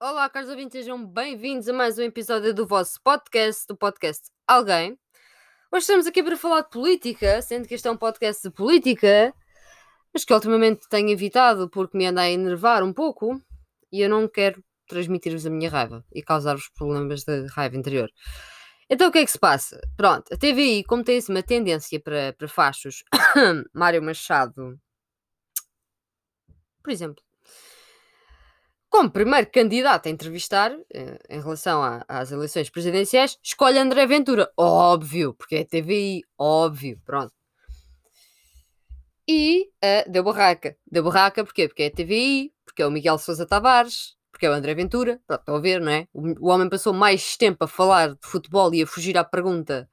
Olá, 0.00 0.30
caros 0.30 0.48
ouvintes, 0.48 0.74
sejam 0.74 1.04
bem-vindos 1.04 1.68
a 1.68 1.72
mais 1.72 1.98
um 1.98 2.02
episódio 2.02 2.54
do 2.54 2.64
vosso 2.64 3.02
podcast, 3.02 3.66
do 3.66 3.76
podcast 3.76 4.30
Alguém. 4.46 4.96
Hoje 5.72 5.80
estamos 5.80 6.06
aqui 6.06 6.22
para 6.22 6.36
falar 6.36 6.60
de 6.60 6.70
política, 6.70 7.42
sendo 7.42 7.66
que 7.66 7.74
este 7.74 7.88
é 7.88 7.90
um 7.90 7.96
podcast 7.96 8.48
de 8.48 8.54
política, 8.54 9.34
mas 10.14 10.24
que 10.24 10.32
ultimamente 10.32 10.88
tenho 10.88 11.08
evitado 11.08 11.68
porque 11.68 11.98
me 11.98 12.06
anda 12.06 12.20
a 12.20 12.30
enervar 12.30 12.84
um 12.84 12.92
pouco 12.92 13.42
e 13.90 14.00
eu 14.00 14.08
não 14.08 14.28
quero 14.28 14.62
transmitir-vos 14.86 15.44
a 15.44 15.50
minha 15.50 15.68
raiva 15.68 16.04
e 16.14 16.22
causar-vos 16.22 16.68
problemas 16.68 17.24
de 17.24 17.48
raiva 17.48 17.76
interior. 17.76 18.08
Então 18.88 19.08
o 19.08 19.12
que 19.12 19.18
é 19.18 19.24
que 19.24 19.32
se 19.32 19.38
passa? 19.38 19.80
Pronto, 19.96 20.32
a 20.32 20.36
TVI, 20.36 20.84
como 20.84 21.02
tem 21.02 21.18
assim 21.18 21.32
uma 21.32 21.42
tendência 21.42 21.98
para, 21.98 22.32
para 22.34 22.46
fachos, 22.46 23.02
Mário 23.74 24.00
Machado, 24.00 24.78
por 26.84 26.92
exemplo, 26.92 27.20
como 28.98 29.12
primeiro 29.12 29.48
candidato 29.48 30.08
a 30.08 30.10
entrevistar, 30.10 30.72
eh, 30.92 31.18
em 31.30 31.40
relação 31.40 31.84
a- 31.84 32.04
às 32.08 32.32
eleições 32.32 32.68
presidenciais, 32.68 33.38
escolhe 33.40 33.78
André 33.78 34.04
Ventura. 34.08 34.50
Óbvio, 34.56 35.34
porque 35.34 35.54
é 35.54 35.64
TVI, 35.64 36.22
óbvio, 36.36 37.00
pronto. 37.06 37.32
E 39.28 39.68
eh, 39.80 40.04
deu 40.10 40.24
barraca. 40.24 40.76
Deu 40.90 41.04
barraca 41.04 41.44
porquê? 41.44 41.68
Porque 41.68 41.84
é 41.84 41.90
TVI, 41.90 42.52
porque 42.64 42.82
é 42.82 42.86
o 42.86 42.90
Miguel 42.90 43.18
Sousa 43.18 43.46
Tavares, 43.46 44.16
porque 44.32 44.46
é 44.46 44.50
o 44.50 44.52
André 44.52 44.74
Ventura. 44.74 45.20
Pronto, 45.28 45.40
estão 45.42 45.54
a 45.54 45.60
ver, 45.60 45.80
não 45.80 45.92
é? 45.92 46.08
O, 46.12 46.46
o 46.46 46.48
homem 46.48 46.68
passou 46.68 46.92
mais 46.92 47.36
tempo 47.36 47.62
a 47.64 47.68
falar 47.68 48.14
de 48.14 48.18
futebol 48.22 48.74
e 48.74 48.82
a 48.82 48.86
fugir 48.86 49.16
à 49.16 49.22
pergunta 49.22 49.88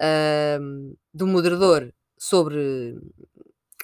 ahm, 0.00 0.94
do 1.14 1.28
moderador 1.28 1.92
sobre 2.18 2.96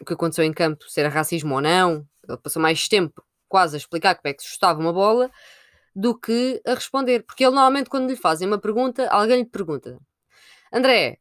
o 0.00 0.04
que 0.04 0.14
aconteceu 0.14 0.44
em 0.44 0.52
campo, 0.52 0.84
se 0.88 0.98
era 0.98 1.08
racismo 1.08 1.54
ou 1.54 1.60
não. 1.60 2.04
Ele 2.28 2.38
passou 2.38 2.60
mais 2.60 2.88
tempo 2.88 3.22
quase 3.48 3.76
a 3.76 3.78
explicar 3.78 4.14
como 4.16 4.30
é 4.30 4.34
que 4.34 4.42
se 4.42 4.48
chutava 4.50 4.80
uma 4.80 4.92
bola 4.92 5.30
do 5.94 6.18
que 6.18 6.60
a 6.66 6.74
responder. 6.74 7.24
Porque 7.24 7.44
ele 7.44 7.54
normalmente, 7.54 7.90
quando 7.90 8.08
lhe 8.08 8.16
fazem 8.16 8.46
uma 8.46 8.58
pergunta, 8.58 9.08
alguém 9.08 9.38
lhe 9.38 9.46
pergunta: 9.46 9.98
André, 10.72 11.18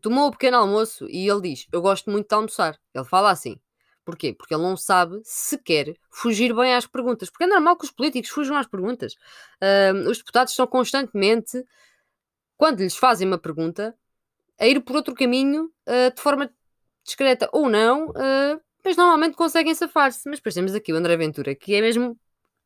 tomou 0.00 0.28
o 0.28 0.30
pequeno 0.30 0.58
almoço 0.58 1.06
e 1.08 1.28
ele 1.28 1.40
diz: 1.42 1.66
Eu 1.72 1.80
gosto 1.82 2.10
muito 2.10 2.28
de 2.28 2.34
almoçar. 2.34 2.78
Ele 2.94 3.04
fala 3.04 3.30
assim. 3.30 3.58
Porquê? 4.04 4.32
Porque 4.32 4.54
ele 4.54 4.62
não 4.62 4.76
sabe 4.76 5.20
sequer 5.24 5.94
fugir 6.10 6.54
bem 6.54 6.74
às 6.74 6.86
perguntas. 6.86 7.30
Porque 7.30 7.44
é 7.44 7.46
normal 7.46 7.76
que 7.76 7.84
os 7.84 7.90
políticos 7.90 8.30
fujam 8.30 8.56
às 8.56 8.66
perguntas. 8.66 9.14
Ahm, 9.60 10.08
os 10.08 10.18
deputados 10.18 10.52
estão 10.52 10.66
constantemente, 10.66 11.64
quando 12.56 12.80
lhes 12.80 12.96
fazem 12.96 13.26
uma 13.28 13.38
pergunta, 13.38 13.94
a 14.58 14.66
ir 14.66 14.80
por 14.80 14.96
outro 14.96 15.14
caminho 15.14 15.70
ah, 15.86 16.10
de 16.14 16.20
forma 16.20 16.50
discreta 17.04 17.48
ou 17.52 17.68
não, 17.68 18.12
ah, 18.16 18.58
mas 18.84 18.96
normalmente 18.96 19.36
conseguem 19.36 19.74
safar-se. 19.74 20.28
Mas 20.28 20.38
depois 20.38 20.54
temos 20.54 20.74
aqui 20.74 20.92
o 20.92 20.96
André 20.96 21.16
Ventura, 21.16 21.54
que 21.54 21.74
é 21.74 21.80
mesmo 21.80 22.18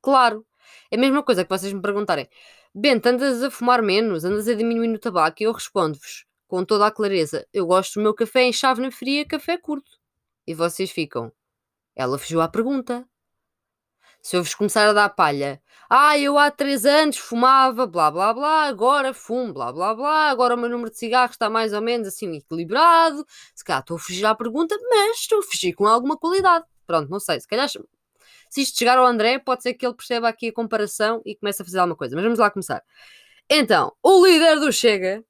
claro. 0.02 0.46
É 0.90 0.96
a 0.96 0.98
mesma 0.98 1.22
coisa 1.22 1.44
que 1.44 1.50
vocês 1.50 1.72
me 1.72 1.82
perguntarem: 1.82 2.28
Bento, 2.74 3.06
andas 3.06 3.42
a 3.42 3.50
fumar 3.50 3.82
menos, 3.82 4.24
andas 4.24 4.48
a 4.48 4.54
diminuir 4.54 4.94
o 4.94 4.98
tabaco? 4.98 5.42
E 5.42 5.44
eu 5.44 5.52
respondo-vos 5.52 6.24
com 6.48 6.64
toda 6.64 6.86
a 6.86 6.90
clareza: 6.90 7.46
eu 7.52 7.66
gosto 7.66 7.94
do 7.94 8.02
meu 8.02 8.14
café 8.14 8.42
em 8.42 8.52
chávena 8.52 8.90
fria, 8.90 9.26
café 9.26 9.58
curto. 9.58 9.90
E 10.46 10.54
vocês 10.54 10.90
ficam: 10.90 11.32
ela 11.96 12.18
fugiu 12.18 12.40
à 12.40 12.48
pergunta. 12.48 13.06
Se 14.24 14.36
eu 14.38 14.42
vos 14.42 14.54
começar 14.54 14.88
a 14.88 14.94
dar 14.94 15.10
palha, 15.10 15.60
ah, 15.90 16.18
eu 16.18 16.38
há 16.38 16.50
três 16.50 16.86
anos 16.86 17.18
fumava, 17.18 17.86
blá 17.86 18.10
blá 18.10 18.32
blá, 18.32 18.62
agora 18.64 19.12
fumo, 19.12 19.52
blá 19.52 19.70
blá 19.70 19.94
blá, 19.94 20.30
agora 20.30 20.54
o 20.54 20.58
meu 20.58 20.70
número 20.70 20.90
de 20.90 20.96
cigarros 20.98 21.34
está 21.34 21.50
mais 21.50 21.74
ou 21.74 21.82
menos 21.82 22.08
assim 22.08 22.34
equilibrado. 22.34 23.26
Se 23.54 23.62
calhar 23.62 23.82
estou 23.82 23.96
a 23.98 24.00
fugir 24.00 24.24
à 24.24 24.34
pergunta, 24.34 24.74
mas 24.88 25.18
estou 25.18 25.40
a 25.40 25.42
fugir 25.42 25.74
com 25.74 25.86
alguma 25.86 26.16
qualidade. 26.16 26.64
Pronto, 26.86 27.10
não 27.10 27.20
sei, 27.20 27.38
se 27.38 27.46
calhar 27.46 27.68
se 27.68 28.62
isto 28.62 28.78
chegar 28.78 28.96
ao 28.96 29.04
André, 29.04 29.38
pode 29.38 29.62
ser 29.62 29.74
que 29.74 29.84
ele 29.86 29.94
perceba 29.94 30.26
aqui 30.28 30.48
a 30.48 30.52
comparação 30.54 31.20
e 31.26 31.36
comece 31.36 31.60
a 31.60 31.64
fazer 31.66 31.78
alguma 31.80 31.96
coisa. 31.96 32.14
Mas 32.16 32.24
vamos 32.24 32.38
lá 32.38 32.50
começar. 32.50 32.82
Então, 33.50 33.92
o 34.02 34.24
líder 34.24 34.58
do 34.58 34.72
Chega 34.72 35.22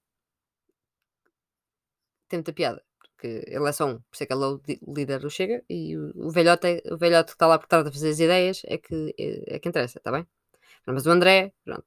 tem 2.29 2.39
muita 2.39 2.53
piada, 2.53 2.84
porque 3.25 3.45
ele 3.47 3.69
é 3.69 3.73
só 3.73 3.87
um, 3.87 3.95
por 3.95 4.15
isso 4.15 4.23
é 4.23 4.27
que 4.27 4.33
ele 4.35 4.45
é 4.45 4.47
o 4.47 4.95
líder 4.95 5.19
do 5.21 5.31
Chega 5.31 5.65
e 5.69 5.97
o, 5.97 6.31
velhote, 6.31 6.83
o 6.91 6.97
velhote 6.99 7.29
que 7.29 7.37
está 7.37 7.47
lá 7.47 7.59
por 7.59 7.67
trás 7.67 7.87
a 7.87 7.91
fazer 7.91 8.11
as 8.11 8.21
ideias 8.21 8.63
é 8.67 8.77
que, 8.77 9.15
é, 9.19 9.57
é 9.57 9.59
que 9.59 9.69
interessa, 9.69 9.99
está 9.99 10.13
bem? 10.13 10.27
Mas 10.87 11.07
o 11.07 11.11
André, 11.11 11.53
pronto. 11.65 11.87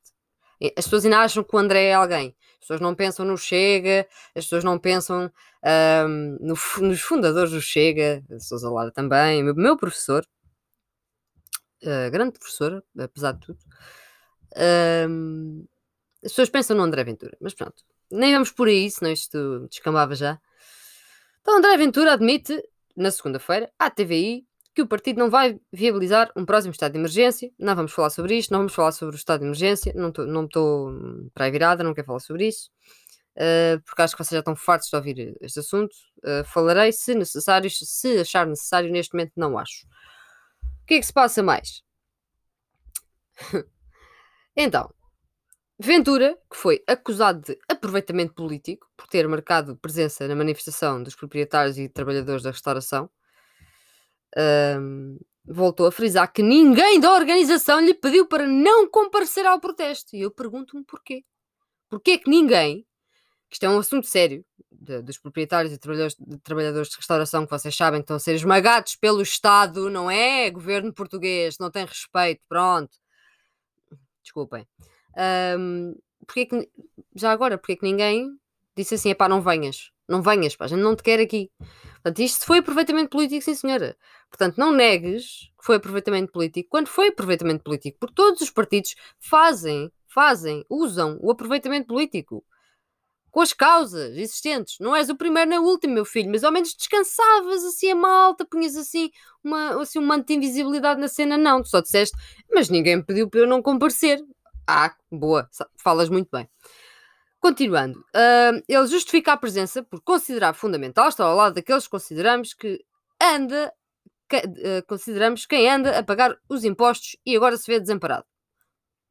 As 0.76 0.86
pessoas 0.86 1.06
ainda 1.06 1.20
acham 1.20 1.44
que 1.44 1.56
o 1.56 1.60
André 1.60 1.86
é 1.90 1.94
alguém. 1.94 2.36
As 2.54 2.60
pessoas 2.62 2.82
não 2.82 2.96
pensam 2.96 3.24
no 3.26 3.38
Chega, 3.38 4.08
as 4.36 4.46
pessoas 4.46 4.64
não 4.64 4.80
pensam 4.80 5.32
ahm, 5.64 6.38
no 6.40 6.56
nos 6.82 7.02
fundadores 7.02 7.52
do 7.52 7.62
Chega, 7.62 8.24
a 8.32 8.40
Sousa 8.40 8.70
Lara 8.72 8.92
também, 8.92 9.48
o 9.48 9.54
meu, 9.56 9.78
professor, 9.78 10.26
ah, 11.86 12.10
grande 12.10 12.40
professor, 12.40 12.84
apesar 12.98 13.34
de 13.34 13.42
tudo. 13.42 13.60
Ahm, 14.56 15.66
as 16.26 16.32
pessoas 16.32 16.50
pensam 16.50 16.76
no 16.76 16.84
André 16.84 17.04
Ventura, 17.04 17.38
mas 17.40 17.54
pronto, 17.54 17.84
nem 18.12 18.34
vamos 18.34 18.52
por 18.52 18.68
aí, 18.68 18.90
senão 18.90 19.12
isto 19.12 19.68
descambava 19.70 20.16
já. 20.16 20.40
Então, 21.48 21.60
André 21.60 21.78
Ventura 21.78 22.12
admite, 22.12 22.62
na 22.94 23.10
segunda-feira, 23.10 23.72
à 23.80 23.90
TVI, 23.90 24.46
que 24.76 24.82
o 24.82 24.88
partido 24.88 25.18
não 25.18 25.30
vai 25.30 25.58
viabilizar 25.72 26.30
um 26.36 26.46
próximo 26.46 26.74
estado 26.74 26.92
de 26.92 26.98
emergência. 26.98 27.50
Não 27.58 27.74
vamos 27.74 27.94
falar 27.94 28.10
sobre 28.10 28.38
isto, 28.38 28.52
não 28.52 28.60
vamos 28.60 28.74
falar 28.74 28.92
sobre 28.92 29.16
o 29.16 29.18
estado 29.18 29.40
de 29.40 29.46
emergência. 29.46 29.94
Não 29.96 30.10
estou 30.10 30.26
não 30.28 30.46
hum, 30.90 31.30
para 31.34 31.46
aí 31.46 31.52
virada, 31.52 31.86
não 31.86 31.94
quero 31.94 32.06
falar 32.06 32.20
sobre 32.20 32.50
isso. 32.50 32.70
Uh, 33.38 33.80
porque 33.86 34.02
acho 34.02 34.14
que 34.14 34.22
vocês 34.26 34.36
já 34.36 34.40
estão 34.40 34.58
fartos 34.58 34.90
de 34.90 34.96
ouvir 34.98 35.38
este 35.40 35.60
assunto. 35.62 35.96
Uh, 36.18 36.44
falarei 36.44 36.92
se 36.92 37.16
necessário, 37.16 37.70
se 37.72 38.20
achar 38.20 38.46
necessário, 38.46 38.92
neste 38.92 39.14
momento 39.14 39.32
não 39.38 39.58
acho. 39.58 39.88
O 40.84 40.86
que 40.86 40.96
é 40.96 41.00
que 41.00 41.06
se 41.06 41.14
passa 41.14 41.42
mais? 41.42 41.82
então, 44.54 44.94
Ventura, 45.80 46.38
que 46.50 46.58
foi 46.58 46.84
acusado 46.88 47.42
de 47.42 47.58
aproveitamento 47.70 48.34
político 48.34 48.88
por 48.98 49.08
ter 49.08 49.28
marcado 49.28 49.78
presença 49.78 50.28
na 50.28 50.36
manifestação 50.36 51.04
dos 51.04 51.16
proprietários 51.16 51.78
e 51.78 51.88
trabalhadores 51.88 52.42
da 52.42 52.50
restauração, 52.52 53.10
hum, 54.36 55.20
voltou 55.46 55.86
a 55.88 55.92
frisar 55.92 56.32
que 56.32 56.42
ninguém 56.42 57.00
da 57.00 57.14
organização 57.14 57.80
lhe 57.80 57.94
pediu 57.94 58.28
para 58.28 58.48
não 58.48 58.90
comparecer 58.90 59.46
ao 59.46 59.60
protesto. 59.60 60.16
E 60.16 60.22
eu 60.22 60.32
pergunto-me 60.32 60.84
porquê. 60.84 61.24
Porquê 61.90 62.18
que 62.18 62.30
ninguém, 62.30 62.82
que 63.50 63.56
isto 63.56 63.66
é 63.66 63.70
um 63.70 63.80
assunto 63.80 64.08
sério, 64.08 64.46
de- 64.72 65.02
dos 65.02 65.18
proprietários 65.20 65.74
e 65.74 65.78
trabalhadores 65.78 66.18
de, 66.20 66.38
trabalhadores 66.40 66.90
de 66.90 66.98
restauração, 66.98 67.46
que 67.46 67.52
vocês 67.52 67.76
sabem 67.76 68.02
que 68.02 68.06
estão 68.06 68.18
a 68.18 68.20
ser 68.20 68.36
esmagados 68.36 68.96
pelo 68.96 69.22
Estado, 69.22 69.90
não 69.90 70.10
é? 70.12 70.50
Governo 70.52 70.94
português, 70.94 71.58
não 71.60 71.72
tem 71.72 71.86
respeito, 71.86 72.42
pronto. 72.50 72.98
Desculpem. 74.24 74.68
Hum, 75.18 75.96
porque 76.26 76.42
é 76.42 76.46
que, 76.46 76.70
já 77.16 77.32
agora, 77.32 77.58
porque 77.58 77.74
é 77.74 77.76
que 77.76 77.84
ninguém 77.84 78.30
disse 78.76 78.96
assim: 78.96 79.14
pá, 79.16 79.28
não 79.28 79.42
venhas, 79.42 79.92
não 80.08 80.22
venhas, 80.22 80.56
pá, 80.56 80.66
a 80.66 80.68
gente 80.68 80.82
não 80.82 80.96
te 80.96 81.04
quer 81.04 81.20
aqui. 81.20 81.52
Portanto, 81.96 82.20
isto 82.20 82.46
foi 82.46 82.60
aproveitamento 82.60 83.10
político, 83.10 83.44
sim 83.44 83.56
senhora. 83.56 83.98
Portanto, 84.30 84.58
não 84.58 84.72
negues 84.72 85.50
que 85.60 85.66
foi 85.66 85.78
aproveitamento 85.78 86.32
político 86.32 86.70
quando 86.70 86.88
foi 86.88 87.08
aproveitamento 87.10 87.64
político, 87.64 87.98
porque 88.00 88.16
todos 88.16 88.42
os 88.42 88.50
partidos 88.52 88.96
fazem, 89.20 89.92
fazem, 90.08 90.66
usam 90.70 91.18
o 91.22 91.32
aproveitamento 91.32 91.88
político 91.88 92.46
com 93.32 93.42
as 93.42 93.54
causas 93.54 94.18
existentes. 94.18 94.78
Não 94.80 94.96
és 94.96 95.10
o 95.10 95.16
primeiro 95.16 95.50
nem 95.50 95.60
o 95.60 95.64
último, 95.64 95.94
meu 95.94 96.06
filho, 96.06 96.30
mas 96.32 96.44
ao 96.44 96.52
menos 96.52 96.74
descansavas 96.74 97.64
assim 97.64 97.92
a 97.92 97.96
malta, 97.96 98.46
punhas 98.46 98.76
assim, 98.76 99.12
uma, 99.44 99.82
assim 99.82 100.00
um 100.00 100.06
manto 100.06 100.28
de 100.28 100.34
invisibilidade 100.34 101.00
na 101.00 101.08
cena. 101.08 101.38
Não, 101.38 101.62
tu 101.62 101.70
só 101.70 101.82
disseste, 101.82 102.18
mas 102.52 102.70
ninguém 102.70 102.98
me 102.98 103.04
pediu 103.04 103.30
para 103.30 103.42
eu 103.42 103.48
não 103.48 103.62
comparecer. 103.62 104.20
Ah, 104.68 104.94
boa, 105.12 105.50
falas 105.78 106.10
muito 106.10 106.30
bem. 106.32 106.48
Continuando, 107.40 108.04
ah, 108.16 108.52
ele 108.68 108.88
justifica 108.88 109.34
a 109.34 109.38
presença 109.38 109.84
por 109.84 110.02
considerar 110.02 110.54
fundamental, 110.54 111.10
está 111.10 111.26
ao 111.26 111.36
lado 111.36 111.56
daqueles 111.56 111.86
que 111.86 111.92
consideramos 111.92 112.54
que 112.54 112.84
anda, 113.22 113.74
que- 114.30 114.38
eh, 114.38 114.82
consideramos 114.84 115.46
quem 115.46 115.70
anda 115.70 116.00
a 116.00 116.04
pagar 116.04 116.38
os 116.50 116.64
impostos 116.66 117.18
e 117.26 117.36
agora 117.36 117.58
se 117.58 117.68
vê 117.72 117.80
desamparado. 117.80 118.26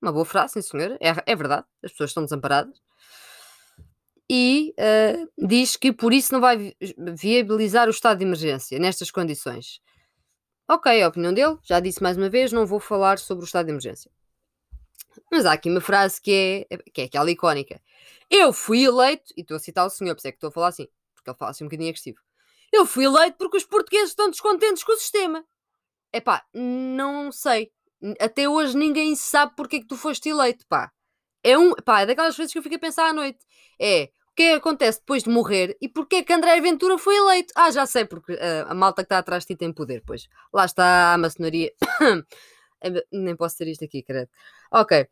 Uma 0.03 0.13
boa 0.13 0.25
frase, 0.27 0.55
sim 0.55 0.63
senhora, 0.63 0.99
é, 1.01 1.15
é 1.33 1.37
verdade, 1.37 1.67
as 1.85 1.93
pessoas 1.93 2.11
estão 2.11 2.25
desamparadas. 2.25 2.81
E 4.29 4.75
ah, 4.79 5.27
diz 5.39 5.77
que 5.77 5.93
por 5.93 6.13
isso 6.13 6.33
não 6.33 6.41
vai 6.41 6.57
vi- 6.57 6.77
viabilizar 7.17 7.87
o 7.89 7.91
estado 7.91 8.19
de 8.19 8.25
emergência 8.25 8.79
nestas 8.79 9.11
condições. 9.11 9.81
Ok, 10.69 11.03
a 11.03 11.09
opinião 11.09 11.33
dele, 11.35 11.59
já 11.65 11.81
disse 11.81 12.03
mais 12.03 12.17
uma 12.17 12.31
vez, 12.31 12.53
não 12.53 12.67
vou 12.67 12.81
falar 12.81 13.19
sobre 13.19 13.45
o 13.45 13.47
estado 13.47 13.67
de 13.67 13.73
emergência. 13.73 14.11
Mas 15.31 15.47
há 15.47 15.53
aqui 15.53 15.71
uma 15.71 15.81
frase 15.81 16.21
que 16.21 16.67
é, 16.71 16.77
que 16.93 17.01
é 17.03 17.05
aquela 17.05 17.31
icónica. 17.31 17.81
Eu 18.31 18.53
fui 18.53 18.85
eleito, 18.85 19.33
e 19.37 19.43
estou 19.43 19.57
a 19.57 19.61
citar 19.61 19.87
o 19.87 19.91
senhor, 19.91 20.15
por 20.15 20.21
isso 20.21 20.29
é 20.29 20.33
que 20.33 20.37
estou 20.37 20.49
a 20.49 20.53
falar 20.53 20.69
assim, 20.69 20.89
porque 21.15 21.31
ele 21.31 21.39
fala 21.39 21.51
assim 21.51 21.65
um 21.65 21.69
bocadinho 21.69 21.91
agressivo. 21.91 22.19
Eu 22.73 22.85
fui 22.85 23.05
eleito 23.05 23.37
porque 23.39 23.57
os 23.57 23.65
portugueses 23.65 24.11
estão 24.11 24.31
descontentes 24.31 24.83
com 24.83 24.93
o 24.93 24.97
sistema. 24.97 25.45
Epá, 26.13 26.45
não 26.53 27.31
sei. 27.31 27.71
Até 28.21 28.49
hoje 28.49 28.77
ninguém 28.77 29.15
sabe 29.17 29.53
porque 29.57 29.77
é 29.77 29.81
que 29.81 29.87
tu 29.87 29.97
foste 29.97 30.29
eleito, 30.29 30.67
pá. 30.67 30.93
É 31.43 31.57
um, 31.57 31.75
pá, 31.75 32.01
é 32.01 32.07
daquelas 32.07 32.37
vezes 32.37 32.53
que 32.53 32.59
eu 32.59 32.63
fico 32.63 32.75
a 32.75 32.79
pensar 32.79 33.09
à 33.09 33.13
noite. 33.13 33.39
É, 33.81 34.11
o 34.31 34.35
que 34.37 34.43
é 34.43 34.55
acontece 34.55 34.99
depois 35.01 35.23
de 35.23 35.31
morrer 35.31 35.77
e 35.81 35.89
porque 35.89 36.17
é 36.17 36.23
que 36.23 36.33
André 36.33 36.61
Ventura 36.61 36.99
foi 36.99 37.17
eleito? 37.17 37.53
Ah, 37.57 37.71
já 37.71 37.87
sei, 37.87 38.05
porque 38.05 38.33
ah, 38.35 38.67
a 38.69 38.75
malta 38.75 39.03
que 39.03 39.07
está 39.07 39.19
atrás 39.19 39.45
de 39.45 39.49
ti 39.49 39.57
tem 39.57 39.73
poder, 39.73 40.03
pois. 40.07 40.29
Lá 40.53 40.65
está 40.65 41.15
a 41.15 41.19
maçonaria 41.19 41.73
É, 42.01 42.15
nem 43.13 43.37
posso 43.37 43.57
ter 43.57 43.69
isto 43.69 43.85
aqui, 43.85 44.03
credo. 44.03 44.29
Ok. 44.71 45.09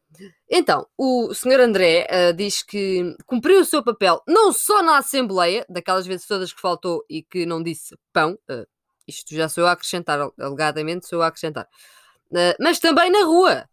Então, 0.51 0.87
o 0.97 1.33
senhor 1.35 1.61
André 1.61 2.07
uh, 2.11 2.35
diz 2.35 2.63
que 2.63 3.17
cumpriu 3.27 3.61
o 3.61 3.65
seu 3.65 3.83
papel 3.83 4.23
não 4.27 4.53
só 4.53 4.83
na 4.83 4.99
Assembleia, 4.99 5.65
daquelas 5.69 6.07
vezes 6.07 6.27
todas 6.27 6.53
que 6.53 6.61
faltou 6.61 7.05
e 7.09 7.23
que 7.23 7.47
não 7.47 7.63
disse 7.63 7.97
pão, 8.13 8.39
uh, 8.51 8.67
isto 9.07 9.35
já 9.35 9.49
sou 9.49 9.65
eu 9.65 9.69
a 9.69 9.73
acrescentar, 9.73 10.19
alegadamente 10.39 11.07
sou 11.07 11.19
eu 11.19 11.23
a 11.23 11.29
acrescentar, 11.29 11.69
uh, 12.31 12.57
mas 12.61 12.79
também 12.79 13.11
na 13.11 13.25
rua. 13.25 13.69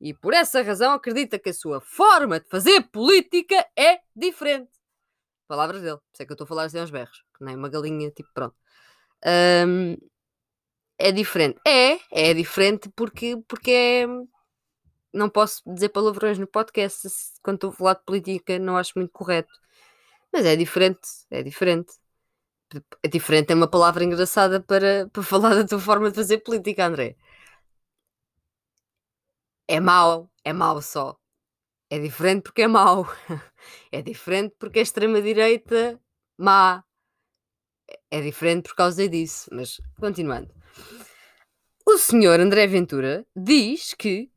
E 0.00 0.12
por 0.12 0.34
essa 0.34 0.60
razão 0.62 0.92
acredita 0.92 1.38
que 1.38 1.50
a 1.50 1.54
sua 1.54 1.80
forma 1.80 2.40
de 2.40 2.48
fazer 2.48 2.82
política 2.90 3.66
é 3.76 4.00
diferente. 4.14 4.70
Palavras 5.46 5.82
dele. 5.82 5.98
Sei 6.12 6.24
é 6.24 6.26
que 6.26 6.32
eu 6.32 6.34
estou 6.34 6.44
a 6.44 6.48
falar 6.48 6.64
assim 6.64 6.78
aos 6.78 6.90
berros, 6.90 7.22
que 7.36 7.44
nem 7.44 7.56
uma 7.56 7.68
galinha, 7.68 8.10
tipo, 8.10 8.28
pronto. 8.34 8.54
Um, 9.66 9.96
é 11.04 11.12
diferente. 11.12 11.60
É, 11.66 11.98
é 12.10 12.34
diferente 12.34 12.88
porque, 12.96 13.36
porque 13.46 13.70
é. 13.70 14.06
Não 15.12 15.28
posso 15.30 15.62
dizer 15.66 15.90
palavrões 15.90 16.38
no 16.38 16.46
podcast 16.46 17.08
quando 17.42 17.56
estou 17.56 17.70
a 17.70 17.72
falar 17.72 17.94
de 17.94 18.04
política, 18.04 18.58
não 18.58 18.76
acho 18.76 18.92
muito 18.96 19.12
correto. 19.12 19.52
Mas 20.32 20.46
é 20.46 20.56
diferente, 20.56 21.00
é 21.30 21.42
diferente. 21.42 21.92
É 23.02 23.08
diferente, 23.08 23.52
é 23.52 23.54
uma 23.54 23.68
palavra 23.70 24.02
engraçada 24.04 24.60
para, 24.60 25.08
para 25.12 25.22
falar 25.22 25.54
da 25.54 25.66
tua 25.66 25.78
forma 25.78 26.10
de 26.10 26.16
fazer 26.16 26.38
política, 26.38 26.86
André. 26.86 27.16
É 29.68 29.78
mau, 29.80 30.30
é 30.44 30.52
mau 30.52 30.80
só. 30.82 31.18
É 31.90 31.98
diferente 31.98 32.44
porque 32.44 32.62
é 32.62 32.68
mau. 32.68 33.06
É 33.92 34.02
diferente 34.02 34.54
porque 34.58 34.80
é 34.80 34.82
extrema-direita 34.82 36.00
má. 36.38 36.84
É 38.10 38.20
diferente 38.20 38.68
por 38.68 38.76
causa 38.76 39.08
disso. 39.08 39.48
Mas, 39.52 39.80
continuando. 39.98 40.63
O 41.86 41.98
senhor 41.98 42.40
André 42.40 42.66
Ventura 42.66 43.26
diz 43.36 43.92
que 43.92 44.30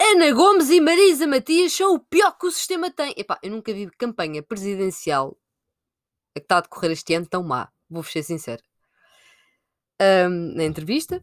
Ana 0.00 0.32
Gomes 0.32 0.70
e 0.70 0.80
Marisa 0.80 1.26
Matias 1.26 1.72
são 1.72 1.94
o 1.94 1.98
pior 1.98 2.38
que 2.38 2.46
o 2.46 2.50
sistema 2.50 2.90
tem. 2.90 3.12
Epá, 3.16 3.38
eu 3.42 3.50
nunca 3.50 3.72
vi 3.74 3.90
campanha 3.98 4.42
presidencial 4.42 5.36
a 6.34 6.38
que 6.38 6.44
está 6.44 6.58
a 6.58 6.60
decorrer 6.60 6.92
este 6.92 7.12
ano 7.14 7.26
tão 7.26 7.42
má. 7.42 7.68
Vou-vos 7.88 8.12
ser 8.12 8.22
sincero. 8.22 8.62
Um, 10.00 10.54
na 10.54 10.64
entrevista, 10.64 11.22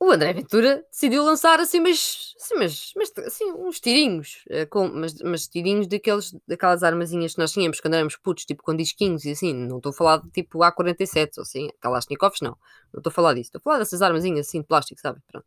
o 0.00 0.10
André 0.12 0.32
Ventura 0.32 0.84
decidiu 0.90 1.24
lançar 1.24 1.58
assim, 1.58 1.80
mas, 1.80 2.34
assim, 2.40 2.54
mas, 2.54 2.92
mas 2.94 3.12
assim, 3.26 3.50
uns 3.52 3.80
tirinhos, 3.80 4.44
uh, 4.48 4.68
com, 4.70 4.88
mas, 4.88 5.20
mas 5.22 5.48
tirinhos 5.48 5.88
daqueles, 5.88 6.32
daquelas 6.46 6.82
armazinhas 6.84 7.34
que 7.34 7.40
nós 7.40 7.52
tínhamos 7.52 7.80
quando 7.80 7.94
éramos 7.94 8.16
putos, 8.16 8.44
tipo 8.44 8.62
com 8.62 8.76
disquinhos 8.76 9.24
e 9.24 9.32
assim. 9.32 9.52
Não 9.52 9.78
estou 9.78 9.90
a 9.90 9.92
falar 9.92 10.18
de 10.18 10.30
tipo 10.30 10.60
A47 10.60 11.30
ou 11.38 11.42
assim, 11.42 11.68
Kalashnikovs, 11.80 12.40
não. 12.40 12.56
Não 12.92 12.98
estou 12.98 13.10
a 13.10 13.12
falar 13.12 13.34
disso. 13.34 13.48
Estou 13.48 13.58
a 13.58 13.62
falar 13.62 13.78
dessas 13.78 14.00
armazinhas 14.00 14.46
assim 14.46 14.60
de 14.60 14.66
plástico, 14.68 15.00
sabe? 15.00 15.20
Pronto. 15.26 15.46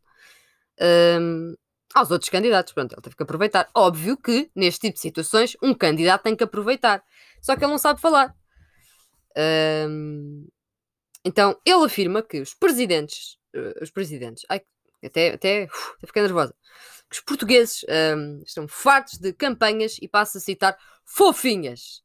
Um, 1.20 1.54
aos 1.94 2.10
outros 2.10 2.30
candidatos, 2.30 2.72
pronto, 2.72 2.94
ele 2.94 3.02
teve 3.02 3.16
que 3.16 3.22
aproveitar. 3.22 3.68
Óbvio 3.74 4.16
que 4.16 4.50
neste 4.54 4.80
tipo 4.80 4.94
de 4.94 5.00
situações 5.00 5.56
um 5.62 5.74
candidato 5.74 6.22
tem 6.22 6.36
que 6.36 6.44
aproveitar, 6.44 7.02
só 7.40 7.56
que 7.56 7.64
ele 7.64 7.70
não 7.70 7.78
sabe 7.78 8.00
falar. 8.00 8.34
Um, 9.88 10.46
então 11.24 11.56
ele 11.64 11.84
afirma 11.84 12.22
que 12.22 12.40
os 12.40 12.54
presidentes 12.54 13.38
os 13.80 13.90
presidentes. 13.90 14.44
Ai, 14.48 14.62
até, 15.04 15.32
até, 15.34 15.64
uf, 15.64 15.92
até 15.98 16.06
fiquei 16.06 16.22
nervosa. 16.22 16.54
Que 17.08 17.16
os 17.16 17.20
portugueses 17.20 17.84
um, 18.16 18.42
estão 18.42 18.66
fartos 18.68 19.18
de 19.18 19.32
campanhas 19.32 19.96
e 20.00 20.08
passo 20.08 20.38
a 20.38 20.40
citar 20.40 20.78
fofinhas. 21.04 22.02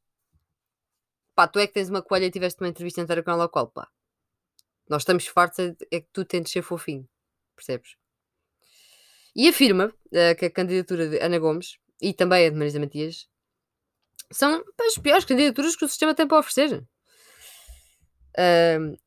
Pá, 1.34 1.46
tu 1.46 1.58
é 1.58 1.66
que 1.66 1.72
tens 1.74 1.88
uma 1.88 2.02
coelha 2.02 2.26
e 2.26 2.30
tiveste 2.30 2.60
uma 2.60 2.68
entrevista 2.68 3.00
inteira 3.00 3.22
com 3.22 3.30
ela 3.30 3.44
ao 3.44 3.48
qual, 3.48 3.68
pá. 3.68 3.88
Nós 4.88 5.02
estamos 5.02 5.26
fartos 5.26 5.58
é, 5.60 5.76
é 5.90 6.00
que 6.00 6.08
tu 6.12 6.24
tentes 6.24 6.52
ser 6.52 6.62
fofinho. 6.62 7.08
Percebes? 7.54 7.96
E 9.36 9.48
afirma 9.48 9.86
uh, 9.86 10.36
que 10.36 10.46
a 10.46 10.50
candidatura 10.50 11.08
de 11.08 11.18
Ana 11.20 11.38
Gomes 11.38 11.78
e 12.00 12.12
também 12.12 12.46
a 12.46 12.50
de 12.50 12.56
Marisa 12.56 12.80
Matias 12.80 13.28
são 14.30 14.62
pá, 14.76 14.84
as 14.84 14.98
piores 14.98 15.24
candidaturas 15.24 15.76
que 15.76 15.84
o 15.84 15.88
sistema 15.88 16.14
tem 16.14 16.26
para 16.26 16.38
oferecer. 16.38 16.84
Uh, 18.36 18.98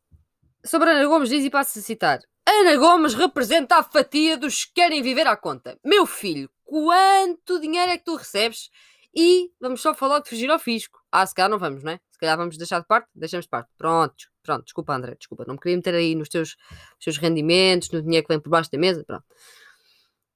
sobre 0.66 0.90
Ana 0.90 1.06
Gomes 1.06 1.30
diz 1.30 1.44
e 1.44 1.50
passo 1.50 1.78
a 1.80 1.82
citar: 1.82 2.22
Ana 2.54 2.76
Gomes 2.76 3.14
representa 3.14 3.78
a 3.78 3.84
fatia 3.84 4.38
dos 4.38 4.66
que 4.66 4.74
querem 4.74 5.02
viver 5.02 5.26
à 5.26 5.38
conta. 5.38 5.80
Meu 5.86 6.06
filho, 6.06 6.50
quanto 6.66 7.62
dinheiro 7.62 7.92
é 7.92 7.98
que 7.98 8.04
tu 8.04 8.18
recebes? 8.18 8.70
E 9.16 9.50
vamos 9.60 9.82
só 9.82 9.94
falar 9.94 10.20
de 10.20 10.30
fugir 10.30 10.50
ao 10.52 10.60
fisco. 10.60 11.02
Ah, 11.10 11.26
se 11.26 11.34
calhar 11.34 11.50
não 11.50 11.58
vamos, 11.58 11.82
não 11.82 11.94
é? 11.94 12.00
Se 12.12 12.18
calhar 12.18 12.38
vamos 12.38 12.58
deixar 12.58 12.82
de 12.82 12.88
parte? 12.88 13.08
Deixamos 13.16 13.46
de 13.46 13.50
parte. 13.50 13.70
Pronto, 13.78 14.30
pronto, 14.44 14.66
desculpa, 14.66 14.94
André, 14.94 15.16
desculpa. 15.16 15.46
Não 15.48 15.54
me 15.54 15.60
queria 15.62 15.78
meter 15.78 15.96
aí 15.96 16.14
nos 16.14 16.28
teus, 16.28 16.58
nos 16.96 17.06
teus 17.06 17.18
rendimentos, 17.18 17.90
no 17.90 18.02
dinheiro 18.02 18.28
que 18.28 18.34
vem 18.34 18.40
por 18.42 18.50
baixo 18.50 18.70
da 18.70 18.78
mesa. 18.78 19.04
Pronto. 19.06 19.26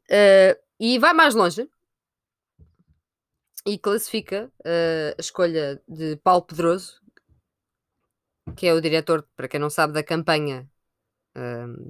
Uh, 0.09 0.57
e 0.79 0.97
vai 0.97 1.13
mais 1.13 1.35
longe 1.35 1.69
e 3.65 3.77
classifica 3.77 4.49
uh, 4.61 5.15
a 5.17 5.21
escolha 5.21 5.81
de 5.85 6.15
Paulo 6.17 6.43
Pedroso, 6.43 7.01
que 8.55 8.67
é 8.67 8.73
o 8.73 8.79
diretor, 8.79 9.27
para 9.35 9.49
quem 9.49 9.59
não 9.59 9.69
sabe, 9.69 9.93
da 9.93 10.03
campanha 10.03 10.69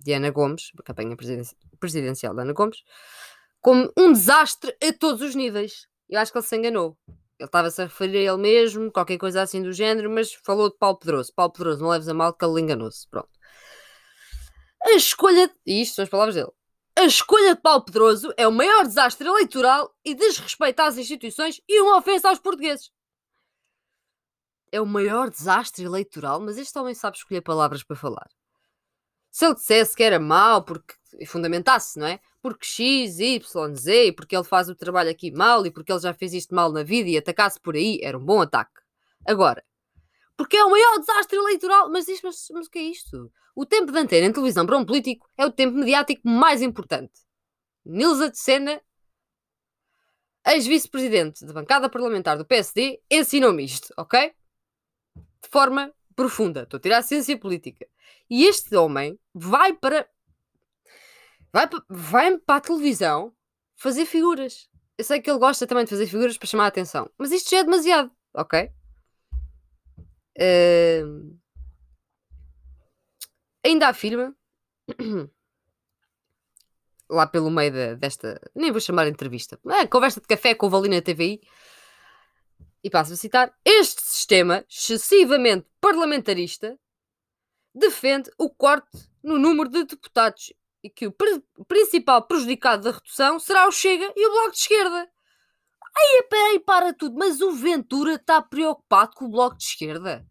de 0.01 0.13
Ana 0.13 0.31
Gomes, 0.31 0.71
a 0.80 0.83
campanha 0.83 1.15
presidencial 1.80 2.33
de 2.33 2.42
Ana 2.42 2.53
Gomes, 2.53 2.83
como 3.62 3.92
um 3.97 4.12
desastre 4.12 4.75
a 4.83 4.94
todos 4.94 5.21
os 5.21 5.36
níveis. 5.36 5.88
Eu 6.09 6.19
acho 6.19 6.31
que 6.31 6.38
ele 6.38 6.45
se 6.45 6.56
enganou. 6.56 6.97
Ele 7.39 7.47
estava-se 7.47 7.81
a 7.81 7.86
referir 7.86 8.18
a 8.18 8.33
ele 8.33 8.42
mesmo, 8.42 8.92
qualquer 8.92 9.18
coisa 9.18 9.42
assim 9.42 9.62
do 9.62 9.74
género, 9.74 10.09
mas 10.09 10.33
falou 10.33 10.69
de 10.69 10.77
Paulo 10.77 10.97
Pedroso. 10.97 11.33
Paulo 11.36 11.51
Pedroso, 11.51 11.81
não 11.81 11.89
leves 11.89 12.07
a 12.07 12.13
mal 12.13 12.33
que 12.33 12.45
ele 12.45 12.62
enganou-se. 12.62 13.07
Pronto. 13.09 13.30
A 14.83 14.92
escolha. 14.92 15.51
E 15.65 15.81
isto 15.81 15.95
são 15.95 16.03
as 16.03 16.09
palavras 16.09 16.36
dele. 16.36 16.51
A 16.97 17.03
escolha 17.03 17.56
de 17.56 17.62
Paulo 17.62 17.83
Pedroso 17.83 18.33
é 18.38 18.47
o 18.47 18.51
maior 18.51 18.83
desastre 18.86 19.27
eleitoral 19.27 19.94
e 20.06 20.15
desrespeito 20.15 20.81
às 20.81 20.97
instituições 20.97 21.59
e 21.68 21.81
uma 21.81 21.97
ofensa 21.97 22.30
aos 22.30 22.39
portugueses. 22.39 22.89
É 24.71 24.80
o 24.80 24.86
maior 24.86 25.30
desastre 25.30 25.83
eleitoral, 25.83 26.39
mas 26.39 26.57
este 26.57 26.77
homem 26.77 26.94
sabe 26.94 27.18
escolher 27.18 27.42
palavras 27.42 27.83
para 27.83 27.97
falar 27.97 28.30
se 29.36 29.46
ele 29.46 29.56
dissesse 29.56 29.94
que 29.94 30.02
era 30.02 30.18
mau, 30.18 30.64
porque 30.64 30.96
fundamentasse, 31.28 32.00
não 32.00 32.08
é? 32.08 32.22
Porque 32.42 32.66
X, 32.66 33.20
Y, 33.20 33.76
Z, 33.76 34.14
porque 34.14 34.34
ele 34.34 34.46
faz 34.46 34.70
o 34.70 34.76
trabalho 34.76 35.10
aqui 35.10 35.30
mal 35.30 35.66
e 35.66 35.72
porque 35.72 35.92
ele 35.92 36.00
já 36.00 36.14
fez 36.14 36.34
isto 36.34 36.56
mal 36.56 36.72
na 36.72 36.84
vida 36.84 37.10
e 37.10 37.18
atacasse 37.18 37.60
por 37.60 37.76
aí, 37.76 38.00
era 38.02 38.18
um 38.18 38.24
bom 38.24 38.40
ataque. 38.40 38.80
Agora, 39.28 39.62
porque 40.38 40.56
é 40.56 40.64
o 40.64 40.72
maior 40.72 41.00
desastre 41.00 41.38
eleitoral, 41.38 41.92
mas 41.92 42.06
diz, 42.06 42.22
mas, 42.24 42.48
mas 42.54 42.68
o 42.68 42.70
que 42.70 42.80
é 42.80 42.84
isto? 42.84 43.30
O 43.54 43.66
tempo 43.66 43.92
de 43.92 44.00
antena 44.00 44.26
em 44.26 44.32
televisão 44.32 44.66
para 44.66 44.78
um 44.78 44.86
político 44.86 45.30
é 45.38 45.46
o 45.46 45.52
tempo 45.52 45.76
mediático 45.76 46.22
mais 46.26 46.62
importante. 46.62 47.12
Nilza 47.84 48.31
de 48.31 48.40
Sena, 48.40 48.81
ex-vice-presidente 50.48 51.44
da 51.44 51.52
bancada 51.52 51.90
parlamentar 51.90 52.38
do 52.38 52.45
PSD, 52.45 53.02
ensinou-me 53.12 53.66
isto, 53.66 53.94
ok? 53.98 54.31
De 55.14 55.50
forma 55.50 55.94
profunda. 56.16 56.64
Estou 56.64 56.78
a 56.78 56.81
tirar 56.81 56.98
a 57.00 57.04
ciência 57.04 57.38
política. 57.38 57.86
E 58.30 58.46
este 58.46 58.76
homem 58.76 59.20
vai 59.34 59.74
para. 59.74 60.10
Vai, 61.52 61.70
vai 61.90 62.38
para 62.38 62.56
a 62.56 62.62
televisão 62.62 63.34
fazer 63.76 64.06
figuras. 64.06 64.70
Eu 64.98 65.04
sei 65.04 65.22
que 65.22 65.30
ele 65.30 65.40
gosta 65.40 65.68
também 65.68 65.84
de 65.84 65.90
fazer 65.90 66.08
figuras 66.08 66.38
para 66.38 66.48
chamar 66.48 66.66
a 66.66 66.68
atenção, 66.68 67.10
mas 67.18 67.32
isto 67.32 67.50
já 67.50 67.60
é 67.60 67.64
demasiado, 67.64 68.12
ok? 68.34 68.72
Uh... 70.38 71.38
Ainda 73.64 73.90
afirma, 73.90 74.36
lá 77.10 77.26
pelo 77.26 77.50
meio 77.50 77.72
de, 77.72 77.96
desta, 77.96 78.40
nem 78.54 78.72
vou 78.72 78.80
chamar 78.80 79.08
entrevista, 79.08 79.60
é, 79.70 79.88
conversa 79.88 80.22
de 80.22 80.28
café 80.28 80.54
com 80.54 80.68
o 80.68 80.70
Valina 80.70 81.02
TVI, 81.02 81.42
e 82.86 82.90
passo 82.92 83.14
a 83.14 83.16
citar: 83.16 83.52
Este 83.66 84.04
sistema 84.04 84.64
excessivamente 84.70 85.68
parlamentarista 85.82 86.78
defende 87.76 88.32
o 88.38 88.50
corte 88.50 89.10
no 89.22 89.38
número 89.38 89.70
de 89.70 89.84
deputados 89.84 90.54
e 90.82 90.90
que 90.90 91.08
o 91.08 91.16
principal 91.68 92.22
prejudicado 92.22 92.84
da 92.84 92.92
redução 92.92 93.40
será 93.40 93.68
o 93.68 93.72
Chega 93.72 94.14
e 94.16 94.28
o 94.28 94.32
Bloco 94.32 94.52
de 94.52 94.58
Esquerda. 94.58 95.12
Aí, 95.98 96.24
peraí, 96.30 96.60
para 96.60 96.94
tudo, 96.94 97.18
mas 97.18 97.42
o 97.42 97.52
Ventura 97.52 98.14
está 98.16 98.42
preocupado 98.42 99.16
com 99.16 99.26
o 99.26 99.30
Bloco 99.30 99.58
de 99.58 99.64
Esquerda? 99.64 100.26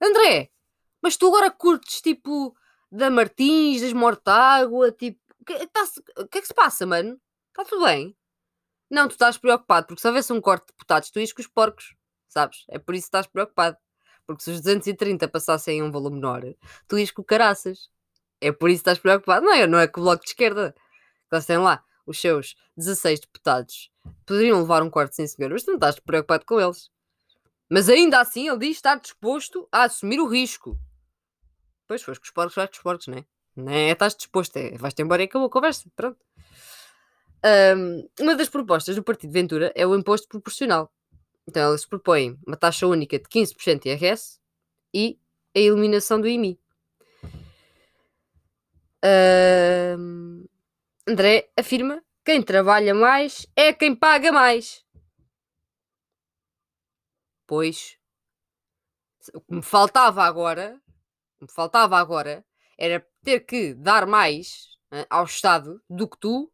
André, 0.00 0.50
mas 1.02 1.16
tu 1.16 1.26
agora 1.26 1.50
curtes 1.50 2.00
tipo 2.00 2.56
da 2.90 3.10
Martins, 3.10 3.82
das 3.82 3.92
Mortágua, 3.92 4.92
tipo. 4.92 5.20
O 5.40 5.44
que, 5.44 5.66
tá 5.68 5.84
que 6.30 6.38
é 6.38 6.40
que 6.40 6.46
se 6.46 6.54
passa, 6.54 6.86
mano? 6.86 7.18
Está 7.48 7.64
tudo 7.64 7.84
bem? 7.84 8.16
Não, 8.90 9.08
tu 9.08 9.12
estás 9.12 9.36
preocupado, 9.36 9.86
porque 9.86 10.00
se 10.00 10.06
houvesse 10.06 10.32
um 10.32 10.40
corte 10.40 10.66
de 10.66 10.72
deputados, 10.72 11.10
tu 11.10 11.18
ias 11.18 11.32
com 11.32 11.40
os 11.40 11.46
porcos, 11.46 11.94
sabes? 12.28 12.64
É 12.68 12.78
por 12.78 12.94
isso 12.94 13.04
que 13.04 13.08
estás 13.08 13.26
preocupado. 13.26 13.76
Porque 14.28 14.42
se 14.42 14.50
os 14.50 14.60
230 14.60 15.26
passassem 15.26 15.80
a 15.80 15.84
um 15.84 15.90
valor 15.90 16.10
menor, 16.10 16.42
tu 16.86 16.98
ias 16.98 17.10
com 17.10 17.24
caraças. 17.24 17.88
É 18.42 18.52
por 18.52 18.68
isso 18.68 18.84
que 18.84 18.90
estás 18.90 18.98
preocupado. 18.98 19.46
Não 19.46 19.66
não 19.66 19.78
é 19.78 19.88
com 19.88 20.02
o 20.02 20.04
Bloco 20.04 20.22
de 20.22 20.28
Esquerda. 20.28 20.74
Eles 21.32 21.46
têm 21.46 21.56
lá 21.56 21.82
os 22.06 22.20
seus 22.20 22.54
16 22.76 23.20
deputados. 23.20 23.90
Poderiam 24.26 24.60
levar 24.60 24.82
um 24.82 24.90
corte, 24.90 25.16
sim 25.16 25.26
senhor, 25.26 25.50
mas 25.50 25.62
tu 25.62 25.68
não 25.68 25.76
estás 25.76 25.98
preocupado 25.98 26.44
com 26.44 26.60
eles. 26.60 26.90
Mas 27.70 27.88
ainda 27.88 28.20
assim 28.20 28.50
ele 28.50 28.58
diz 28.58 28.76
estar 28.76 28.96
disposto 28.96 29.66
a 29.72 29.84
assumir 29.84 30.20
o 30.20 30.28
risco. 30.28 30.78
Pois, 31.86 32.02
foi 32.02 32.14
com 32.14 32.22
os 32.22 32.30
porcos, 32.30 32.54
vai 32.54 32.68
com 32.68 32.74
os 32.74 32.82
porcos, 32.82 33.06
não 33.06 33.16
é? 33.16 33.24
Nem 33.56 33.88
é 33.88 33.92
estás 33.92 34.14
disposto, 34.14 34.58
é 34.58 34.76
vais-te 34.76 35.00
embora 35.00 35.22
e 35.22 35.24
acabou 35.24 35.48
a 35.48 35.50
conversa. 35.50 35.90
Pronto. 35.96 36.18
Um, 37.42 38.06
uma 38.20 38.36
das 38.36 38.50
propostas 38.50 38.94
do 38.94 39.02
Partido 39.02 39.32
Ventura 39.32 39.72
é 39.74 39.86
o 39.86 39.94
imposto 39.94 40.28
proporcional. 40.28 40.92
Então 41.48 41.70
eles 41.70 41.86
propõem 41.86 42.38
uma 42.46 42.58
taxa 42.58 42.86
única 42.86 43.18
de 43.18 43.24
15% 43.24 43.84
de 43.84 43.88
IRS 43.88 44.38
e 44.92 45.18
a 45.56 45.58
eliminação 45.58 46.20
do 46.20 46.28
IMI. 46.28 46.60
Um, 49.98 50.44
André 51.08 51.50
afirma: 51.56 52.04
quem 52.22 52.42
trabalha 52.42 52.94
mais 52.94 53.46
é 53.56 53.72
quem 53.72 53.96
paga 53.96 54.30
mais. 54.30 54.84
Pois 57.46 57.96
o 59.32 59.40
que 59.40 59.54
me 59.54 59.62
faltava 59.62 60.24
agora, 60.24 60.78
me 61.40 61.50
faltava 61.50 61.96
agora 61.96 62.44
era 62.76 63.06
ter 63.22 63.40
que 63.40 63.72
dar 63.72 64.06
mais 64.06 64.76
ao 65.08 65.24
Estado 65.24 65.82
do 65.88 66.06
que 66.06 66.18
tu, 66.18 66.52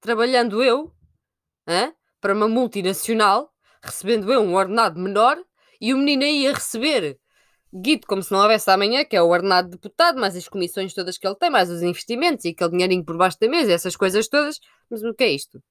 trabalhando 0.00 0.62
eu 0.62 0.94
para 2.20 2.34
uma 2.34 2.48
multinacional, 2.48 3.54
recebendo 3.82 4.32
eu 4.32 4.40
um 4.40 4.54
ordenado 4.54 5.00
menor 5.00 5.38
e 5.80 5.94
o 5.94 5.98
menino 5.98 6.24
aí 6.24 6.46
a 6.46 6.52
receber 6.52 7.18
guito 7.72 8.06
como 8.06 8.22
se 8.22 8.32
não 8.32 8.40
houvesse 8.40 8.70
amanhã, 8.70 9.04
que 9.04 9.16
é 9.16 9.22
o 9.22 9.28
ordenado 9.28 9.68
de 9.68 9.76
deputado, 9.76 10.18
mais 10.18 10.36
as 10.36 10.48
comissões 10.48 10.92
todas 10.92 11.16
que 11.16 11.26
ele 11.26 11.36
tem, 11.36 11.50
mais 11.50 11.70
os 11.70 11.82
investimentos 11.82 12.44
e 12.44 12.48
aquele 12.48 12.70
dinheirinho 12.70 13.04
por 13.04 13.16
baixo 13.16 13.38
da 13.40 13.48
mesa, 13.48 13.72
essas 13.72 13.96
coisas 13.96 14.28
todas. 14.28 14.58
Mas 14.90 15.02
o 15.02 15.14
que 15.14 15.24
é 15.24 15.32
isto? 15.32 15.62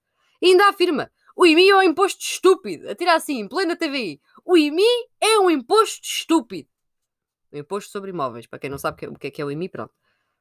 E 0.42 0.51
ainda 0.51 0.70
afirma: 0.70 1.12
o 1.36 1.46
IMI 1.46 1.70
é 1.70 1.78
um 1.78 1.84
imposto 1.84 2.24
estúpido. 2.24 2.89
Atira 2.89 3.16
assim, 3.16 3.39
em 3.39 3.48
plena 3.48 3.75
TVI. 3.75 4.22
O 4.46 4.58
IMI 4.58 4.84
é 5.22 5.39
um 5.39 5.50
imposto 5.50 6.06
estúpido. 6.06 6.70
O 7.51 7.58
imposto 7.58 7.92
sobre 7.92 8.12
imóveis. 8.12 8.48
Para 8.48 8.60
quem 8.60 8.70
não 8.70 8.78
sabe 8.78 9.08
o 9.08 9.18
que 9.18 9.28
é, 9.28 9.32
que 9.32 9.42
é 9.42 9.46
o 9.46 9.51
IMI, 9.51 9.70
pronto. 9.70 9.94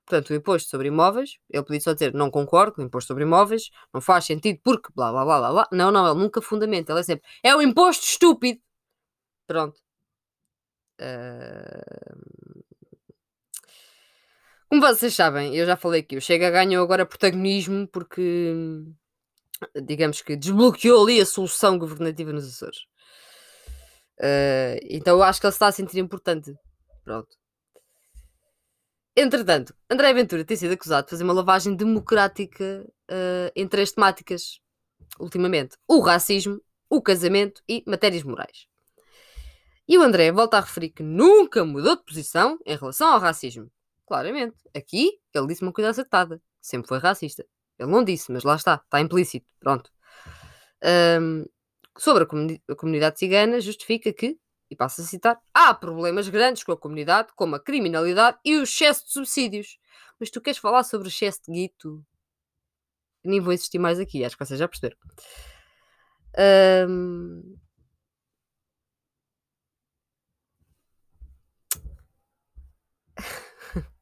Portanto, 0.09 0.31
o 0.31 0.35
imposto 0.35 0.71
sobre 0.71 0.89
imóveis, 0.89 1.39
ele 1.51 1.63
podia 1.63 1.81
só 1.83 1.93
dizer 1.93 2.15
não 2.15 2.31
concordo 2.31 2.73
com 2.73 2.83
o 2.83 2.85
imposto 2.85 3.09
sobre 3.09 3.25
imóveis, 3.25 3.71
não 3.93 4.01
faz 4.01 4.25
sentido 4.25 4.59
porque 4.65 4.89
blá 4.95 5.13
blá 5.13 5.25
blá 5.25 5.39
blá 5.39 5.53
blá. 5.53 5.69
Não, 5.71 5.93
não, 5.93 6.11
ele 6.11 6.19
nunca 6.19 6.41
fundamenta, 6.41 6.93
ele 6.93 7.01
é 7.01 7.03
sempre 7.03 7.29
é 7.43 7.55
um 7.55 7.61
imposto 7.61 8.05
estúpido. 8.05 8.61
Pronto. 9.47 9.79
Uh... 11.01 12.63
Como 14.69 14.81
vocês 14.83 15.15
sabem, 15.15 15.55
eu 15.55 15.67
já 15.67 15.77
falei 15.77 16.03
que 16.03 16.17
o 16.17 16.21
Chega 16.21 16.51
ganhou 16.51 16.83
agora 16.85 17.07
protagonismo 17.07 17.87
porque, 17.89 18.65
digamos 19.83 20.21
que, 20.23 20.37
desbloqueou 20.37 21.03
ali 21.03 21.21
a 21.21 21.27
solução 21.27 21.79
governativa 21.79 22.33
nos 22.33 22.47
Açores. 22.47 22.81
Uh, 24.21 24.79
então 24.91 25.17
eu 25.17 25.23
acho 25.23 25.41
que 25.41 25.47
ele 25.47 25.53
está 25.53 25.69
a 25.69 25.73
sentir 25.73 25.99
importante. 25.99 26.55
Pronto. 27.05 27.38
Entretanto, 29.21 29.75
André 29.91 30.15
Ventura 30.15 30.45
tem 30.45 30.57
sido 30.57 30.75
acusado 30.75 31.07
de 31.07 31.11
fazer 31.11 31.25
uma 31.25 31.33
lavagem 31.33 31.75
democrática 31.75 32.87
uh, 33.11 33.51
em 33.57 33.67
três 33.67 33.91
temáticas 33.91 34.61
ultimamente: 35.19 35.77
o 35.89 35.99
racismo, 35.99 36.63
o 36.89 37.03
casamento 37.03 37.61
e 37.69 37.83
matérias 37.85 38.23
morais. 38.23 38.69
E 39.89 39.99
o 39.99 40.03
André 40.03 40.31
volta 40.31 40.59
a 40.59 40.61
referir 40.61 40.91
que 40.91 41.03
nunca 41.03 41.65
mudou 41.65 41.97
de 41.97 42.05
posição 42.05 42.61
em 42.65 42.77
relação 42.77 43.09
ao 43.09 43.19
racismo. 43.19 43.69
Claramente, 44.07 44.55
aqui 44.73 45.19
ele 45.35 45.49
disse 45.49 45.63
uma 45.63 45.73
coisa 45.73 45.91
acertada. 45.91 46.41
Sempre 46.61 46.87
foi 46.87 46.99
racista. 46.99 47.45
Ele 47.77 47.91
não 47.91 48.05
disse, 48.05 48.31
mas 48.31 48.45
lá 48.45 48.55
está, 48.55 48.81
está 48.85 49.01
implícito. 49.01 49.47
Pronto. 49.59 49.91
Um, 51.21 51.45
sobre 51.97 52.23
a, 52.23 52.27
comuni 52.27 52.63
a 52.69 52.77
comunidade 52.77 53.19
cigana, 53.19 53.61
justifica 53.61 54.13
que, 54.13 54.39
e 54.71 54.77
passo 54.77 55.01
a 55.01 55.05
citar, 55.05 55.41
há 55.55 55.73
problemas 55.75 56.29
grandes 56.29 56.63
com 56.65 56.73
a 56.73 56.77
comunidade, 56.77 57.29
como 57.37 57.57
a 57.57 57.61
criminalidade 57.61 58.39
e 58.45 58.57
o 58.57 58.63
excesso 58.63 59.07
de 59.07 59.13
subsídios. 59.13 59.79
Mas 60.21 60.31
tu 60.31 60.41
queres 60.41 60.59
falar 60.59 60.85
sobre 60.85 61.09
o 61.09 61.11
excesso 61.11 61.41
de 61.47 61.53
guito? 61.53 62.05
Nem 63.25 63.41
vou 63.41 63.53
insistir 63.53 63.79
mais 63.79 63.99
aqui, 63.99 64.25
acho 64.25 64.37
que 64.37 64.45
vocês 64.45 64.59
já 64.59 64.69
perceberam. 64.69 64.97
Um, 66.89 67.57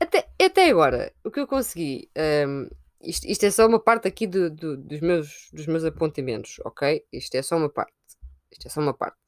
Até, 0.00 0.28
até 0.40 0.68
agora, 0.68 1.12
o 1.24 1.30
que 1.30 1.38
eu 1.40 1.46
consegui. 1.46 2.10
Um, 2.16 2.68
isto, 3.00 3.26
isto, 3.26 3.44
é 3.46 3.50
só 3.50 3.66
uma 3.66 3.80
parte 3.80 4.08
aqui 4.08 4.26
do, 4.26 4.50
do, 4.50 4.76
dos, 4.76 5.00
meus, 5.00 5.48
dos 5.52 5.66
meus 5.66 5.84
apontamentos, 5.84 6.60
ok? 6.64 7.04
Isto 7.12 7.36
é 7.36 7.42
só 7.42 7.56
uma 7.56 7.70
parte. 7.70 7.92
Isto 8.50 8.66
é 8.66 8.70
só 8.70 8.80
uma 8.80 8.94
parte. 8.94 9.21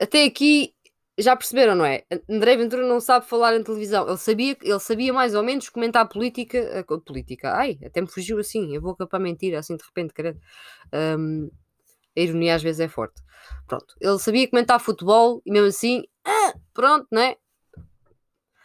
Até 0.00 0.24
aqui 0.24 0.74
já 1.18 1.34
perceberam, 1.34 1.74
não 1.74 1.84
é? 1.84 2.04
André 2.28 2.56
Ventura 2.56 2.86
não 2.86 3.00
sabe 3.00 3.26
falar 3.26 3.56
em 3.56 3.62
televisão. 3.62 4.06
Ele 4.06 4.16
sabia, 4.16 4.56
ele 4.62 4.78
sabia 4.78 5.12
mais 5.12 5.34
ou 5.34 5.42
menos 5.42 5.68
comentar 5.68 6.08
política. 6.08 6.80
A, 6.80 7.00
política. 7.00 7.52
Ai, 7.54 7.78
até 7.84 8.00
me 8.00 8.06
fugiu 8.06 8.38
assim, 8.38 8.76
a 8.76 8.80
boca 8.80 9.06
para 9.06 9.18
mentir, 9.18 9.56
assim 9.56 9.76
de 9.76 9.84
repente, 9.84 10.14
querendo. 10.14 10.38
Um, 10.92 11.50
a 12.16 12.20
ironia 12.20 12.54
às 12.54 12.62
vezes 12.62 12.80
é 12.80 12.88
forte. 12.88 13.20
Pronto. 13.66 13.94
Ele 14.00 14.18
sabia 14.18 14.48
comentar 14.48 14.80
futebol 14.80 15.42
e 15.44 15.50
mesmo 15.50 15.68
assim, 15.68 16.04
ah, 16.24 16.54
pronto, 16.72 17.06
não 17.10 17.22
é? 17.22 17.36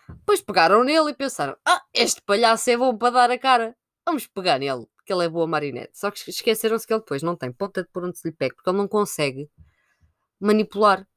Depois 0.10 0.42
pegaram 0.42 0.84
nele 0.84 1.12
e 1.12 1.16
pensaram: 1.16 1.56
Ah, 1.66 1.82
este 1.94 2.22
palhaço 2.22 2.70
é 2.70 2.78
bom 2.78 2.96
para 2.98 3.12
dar 3.12 3.32
a 3.32 3.38
cara. 3.38 3.76
Vamos 4.06 4.28
pegar 4.28 4.60
nele, 4.60 4.86
que 5.06 5.14
ele 5.14 5.26
é 5.26 5.30
boa 5.30 5.48
marinete. 5.48 5.98
Só 5.98 6.12
que 6.12 6.30
esqueceram-se 6.30 6.86
que 6.86 6.94
ele 6.94 7.02
depois 7.02 7.24
não 7.24 7.36
tem 7.36 7.52
ponta 7.52 7.84
de 7.84 7.90
por 7.90 8.04
onde 8.04 8.18
se 8.18 8.28
lhe 8.28 8.34
pegue, 8.34 8.56
porque 8.56 8.70
ele 8.70 8.78
não 8.78 8.88
consegue 8.88 9.50
manipular. 10.40 11.08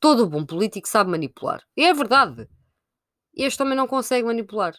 Todo 0.00 0.28
bom 0.28 0.44
político 0.44 0.88
sabe 0.88 1.10
manipular. 1.10 1.62
E 1.76 1.84
é 1.84 1.94
verdade. 1.94 2.48
Este 3.34 3.62
homem 3.62 3.76
não 3.76 3.86
consegue 3.86 4.26
manipular. 4.26 4.74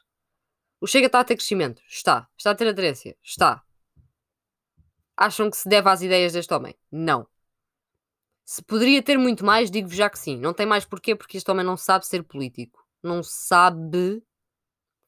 O 0.79 0.87
Chega 0.87 1.07
está 1.07 1.21
a 1.21 1.23
ter 1.23 1.35
crescimento? 1.35 1.81
Está. 1.87 2.27
Está 2.37 2.51
a 2.51 2.55
ter 2.55 2.67
aderência? 2.67 3.17
Está. 3.23 3.63
Acham 5.15 5.49
que 5.49 5.57
se 5.57 5.69
deve 5.69 5.89
às 5.89 6.01
ideias 6.01 6.33
deste 6.33 6.53
homem? 6.53 6.75
Não. 6.91 7.27
Se 8.43 8.61
poderia 8.61 9.01
ter 9.01 9.17
muito 9.17 9.45
mais, 9.45 9.71
digo-vos 9.71 9.95
já 9.95 10.09
que 10.09 10.19
sim. 10.19 10.37
Não 10.37 10.53
tem 10.53 10.65
mais 10.65 10.83
porquê, 10.83 11.15
porque 11.15 11.37
este 11.37 11.49
homem 11.49 11.65
não 11.65 11.77
sabe 11.77 12.05
ser 12.05 12.23
político 12.23 12.83
não 13.03 13.21
sabe 13.21 14.23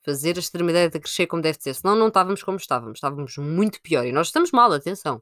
fazer 0.06 0.38
a 0.38 0.40
extrema-direita 0.40 1.00
crescer 1.00 1.28
como 1.28 1.42
deve 1.42 1.58
ser. 1.60 1.74
Senão 1.74 1.96
não 1.96 2.08
estávamos 2.10 2.44
como 2.44 2.58
estávamos. 2.58 2.98
Estávamos 2.98 3.36
muito 3.38 3.82
pior. 3.82 4.06
E 4.06 4.12
nós 4.12 4.28
estamos 4.28 4.52
mal, 4.52 4.72
atenção. 4.72 5.22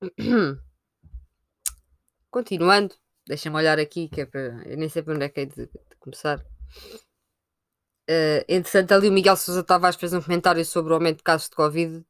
Continuando, 2.30 2.94
deixem-me 3.26 3.56
olhar 3.56 3.78
aqui, 3.78 4.08
que 4.08 4.20
é 4.20 4.26
para. 4.26 4.62
Eu 4.66 4.76
nem 4.76 4.88
sei 4.88 5.02
para 5.02 5.14
onde 5.14 5.24
é 5.24 5.28
que 5.28 5.40
é 5.40 5.46
de, 5.46 5.66
de 5.66 5.96
começar. 5.98 6.38
Uh, 8.10 8.44
entretanto, 8.48 8.92
ali 8.92 9.08
o 9.08 9.12
Miguel 9.12 9.36
Sousa 9.36 9.62
Tavares 9.62 9.96
fez 9.96 10.12
um 10.12 10.20
comentário 10.20 10.64
sobre 10.64 10.92
o 10.92 10.94
aumento 10.94 11.18
de 11.18 11.22
casos 11.22 11.48
de 11.48 11.56
Covid 11.56 12.04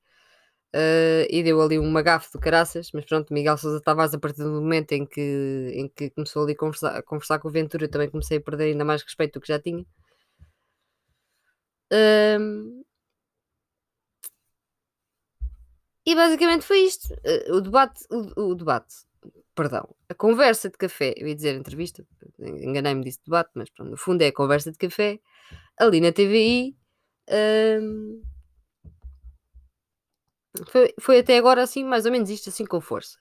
Uh, 0.75 1.29
e 1.29 1.43
deu 1.43 1.61
ali 1.61 1.79
uma 1.79 2.01
gafe 2.01 2.33
do 2.33 2.41
caraças, 2.41 2.91
mas 2.95 3.05
pronto, 3.05 3.33
Miguel 3.33 3.59
Sousa 3.59 3.81
Tavares, 3.81 4.15
a 4.15 4.19
partir 4.19 4.43
do 4.43 4.51
momento 4.53 4.93
em 4.93 5.05
que, 5.05 5.71
em 5.75 5.89
que 5.89 6.09
começou 6.11 6.45
ali 6.45 6.53
a 6.53 6.57
conversar, 6.57 6.97
a 6.97 7.03
conversar 7.03 7.39
com 7.39 7.49
o 7.49 7.51
Ventura, 7.51 7.89
também 7.89 8.09
comecei 8.11 8.39
a 8.39 8.41
perder 8.41 8.65
ainda 8.73 8.85
mais 8.85 9.03
respeito 9.03 9.35
do 9.35 9.41
que 9.43 9.49
já 9.49 9.59
tinha. 9.61 9.85
E 16.07 16.15
basicamente 16.15 16.65
foi 16.65 16.81
isto. 16.81 17.13
Uh, 17.15 17.57
o 17.57 17.61
debate, 17.61 18.05
o, 18.11 18.51
o, 18.51 18.55
debate, 18.55 18.95
perdão, 19.55 19.95
a 20.09 20.15
conversa 20.15 20.69
de 20.69 20.77
café, 20.77 21.15
eu 21.17 21.29
ia 21.29 21.35
dizer 21.35 21.55
entrevista, 21.55 22.05
enganei-me 22.41 23.05
disse 23.05 23.21
debate, 23.25 23.51
mas 23.55 23.71
pronto, 23.71 23.91
no 23.91 23.97
fundo 23.97 24.23
é 24.23 24.29
a 24.29 24.33
conversa 24.33 24.73
de 24.73 24.79
café, 24.79 25.21
ali 25.79 26.01
na 26.01 26.13
TVI. 26.13 26.77
Foi, 30.71 30.95
foi 31.01 31.19
até 31.21 31.39
agora 31.39 31.63
assim, 31.63 31.85
mais 31.85 32.05
ou 32.05 32.13
menos 32.13 32.31
isto, 32.31 32.49
assim 32.49 32.65
com 32.65 32.81
força. 32.81 33.17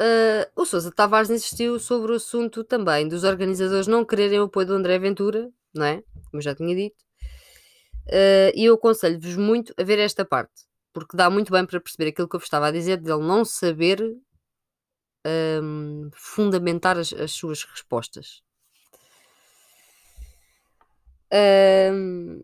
Uh, 0.00 0.46
o 0.56 0.66
Sousa 0.66 0.90
Tavares 0.90 1.30
insistiu 1.30 1.78
sobre 1.78 2.12
o 2.12 2.16
assunto 2.16 2.64
também 2.64 3.06
dos 3.06 3.22
organizadores 3.22 3.86
não 3.86 4.04
quererem 4.04 4.40
o 4.40 4.44
apoio 4.44 4.66
do 4.66 4.74
André 4.74 4.98
Ventura, 4.98 5.50
não 5.72 5.86
é? 5.86 6.02
Como 6.30 6.42
já 6.42 6.54
tinha 6.54 6.74
dito. 6.74 6.96
Uh, 8.08 8.50
e 8.54 8.64
eu 8.66 8.74
aconselho-vos 8.74 9.36
muito 9.36 9.72
a 9.78 9.84
ver 9.84 9.98
esta 9.98 10.24
parte, 10.24 10.52
porque 10.92 11.16
dá 11.16 11.30
muito 11.30 11.52
bem 11.52 11.64
para 11.64 11.80
perceber 11.80 12.10
aquilo 12.10 12.28
que 12.28 12.36
eu 12.36 12.40
vos 12.40 12.46
estava 12.46 12.66
a 12.68 12.70
dizer, 12.72 12.98
dele 12.98 13.22
não 13.22 13.44
saber 13.44 14.00
um, 15.26 16.10
fundamentar 16.12 16.98
as, 16.98 17.12
as, 17.12 17.32
suas 17.32 17.64
respostas. 17.64 18.42
Um, 21.32 22.42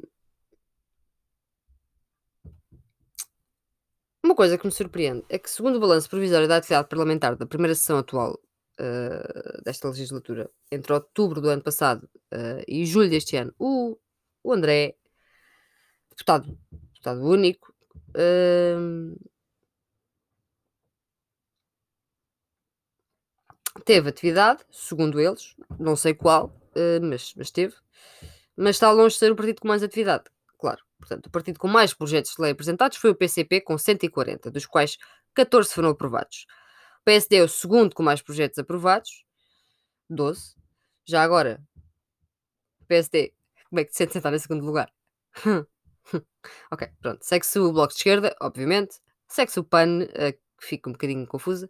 Uma 4.31 4.37
coisa 4.37 4.57
que 4.57 4.65
me 4.65 4.71
surpreende 4.71 5.25
é 5.29 5.41
que, 5.41 5.51
segundo 5.51 5.75
o 5.75 5.81
balanço 5.81 6.09
provisório 6.09 6.47
da 6.47 6.59
atividade 6.59 6.87
parlamentar 6.89 7.35
da 7.35 7.45
primeira 7.45 7.75
sessão 7.75 7.99
atual 7.99 8.39
uh, 8.79 9.63
desta 9.65 9.89
legislatura, 9.89 10.49
entre 10.71 10.93
outubro 10.93 11.41
do 11.41 11.49
ano 11.49 11.61
passado 11.61 12.09
uh, 12.33 12.63
e 12.69 12.87
julho 12.87 13.11
deste 13.11 13.37
ano, 13.37 13.53
o, 13.59 13.99
o 14.45 14.53
André, 14.53 14.95
deputado, 16.11 16.57
deputado 16.71 17.25
único, 17.25 17.75
uh, 18.11 19.19
teve 23.85 24.11
atividade, 24.11 24.65
segundo 24.71 25.19
eles, 25.21 25.57
não 25.77 25.97
sei 25.97 26.15
qual, 26.15 26.57
mas, 27.03 27.35
mas 27.37 27.51
teve, 27.51 27.75
mas 28.57 28.77
está 28.77 28.93
longe 28.93 29.15
de 29.15 29.19
ser 29.19 29.33
o 29.33 29.37
partido 29.37 29.61
com 29.61 29.67
mais 29.67 29.83
atividade, 29.83 30.27
claro. 30.57 30.89
Portanto, 31.01 31.27
o 31.27 31.31
partido 31.31 31.59
com 31.59 31.67
mais 31.67 31.93
projetos 31.93 32.35
de 32.37 32.43
lei 32.43 32.53
apresentados 32.53 32.99
foi 32.99 33.11
o 33.11 33.15
PCP, 33.15 33.63
com 33.63 33.77
140, 33.77 34.51
dos 34.51 34.67
quais 34.67 34.99
14 35.35 35.73
foram 35.73 35.89
aprovados. 35.89 36.47
O 37.01 37.05
PSD 37.05 37.37
é 37.37 37.43
o 37.43 37.49
segundo 37.49 37.95
com 37.95 38.03
mais 38.03 38.23
projetos 38.23 38.59
aprovados, 38.59 39.25
12. 40.09 40.55
Já 41.07 41.23
agora, 41.23 41.61
o 42.81 42.85
PSD, 42.85 43.33
como 43.69 43.81
é 43.81 43.85
que 43.85 43.93
se 43.93 43.99
sente 43.99 44.13
sentar 44.13 44.33
em 44.33 44.39
segundo 44.39 44.65
lugar? 44.65 44.93
ok, 46.71 46.89
pronto. 47.01 47.25
Segue-se 47.25 47.59
o 47.59 47.73
Bloco 47.73 47.93
de 47.93 47.99
Esquerda, 47.99 48.37
obviamente. 48.41 49.01
Segue-se 49.27 49.59
o 49.59 49.65
PAN, 49.65 50.07
que 50.61 50.67
fica 50.67 50.89
um 50.89 50.93
bocadinho 50.93 51.27
confusa, 51.27 51.69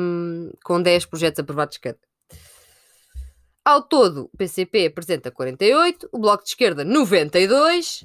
um, 0.00 0.50
com 0.64 0.82
10 0.82 1.06
projetos 1.06 1.38
aprovados 1.38 1.78
cada. 1.78 1.98
Ao 3.64 3.82
todo, 3.82 4.30
o 4.32 4.36
PCP 4.36 4.86
apresenta 4.86 5.30
48, 5.30 6.08
o 6.10 6.18
Bloco 6.18 6.42
de 6.42 6.50
Esquerda 6.50 6.84
92. 6.84 8.02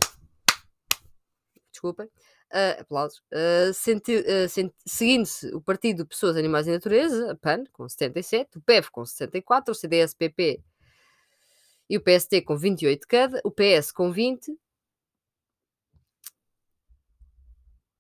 Desculpem. 1.76 2.08
Uh, 2.54 2.80
aplausos. 2.80 3.20
Uh, 3.34 3.72
uh, 3.72 4.70
Seguindo-se 4.86 5.54
o 5.54 5.60
Partido 5.60 6.06
Pessoas, 6.06 6.38
Animais 6.38 6.68
e 6.68 6.72
Natureza, 6.72 7.32
a 7.32 7.36
PAN, 7.36 7.66
com 7.74 7.90
77, 7.90 8.58
o 8.58 8.62
PEV 8.62 8.90
com 8.92 9.06
64, 9.06 9.72
o 9.72 9.76
CDS-PP 9.76 10.64
e 11.90 11.98
o 11.98 12.02
PST 12.02 12.42
com 12.44 12.58
28 12.58 13.08
cada, 13.08 13.42
o 13.44 13.52
PS 13.52 13.92
com 13.92 14.12
20. 14.12 14.58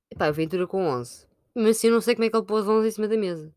E 0.09 0.15
pá, 0.15 0.29
o 0.29 0.33
Ventura 0.33 0.65
com 0.67 0.87
11. 0.87 1.27
Mas 1.53 1.77
assim 1.77 1.87
eu 1.87 1.93
não 1.93 2.01
sei 2.01 2.15
como 2.15 2.25
é 2.25 2.29
que 2.29 2.37
ele 2.37 2.45
pôs 2.45 2.67
11 2.67 2.87
em 2.87 2.91
cima 2.91 3.07
da 3.07 3.17
mesa. 3.17 3.53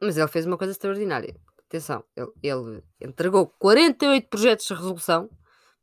Mas 0.00 0.16
ele 0.16 0.28
fez 0.28 0.46
uma 0.46 0.56
coisa 0.56 0.72
extraordinária. 0.72 1.34
Atenção, 1.68 2.02
ele, 2.16 2.32
ele 2.42 2.82
entregou 2.98 3.46
48 3.46 4.28
projetos 4.28 4.66
de 4.66 4.72
resolução, 4.72 5.28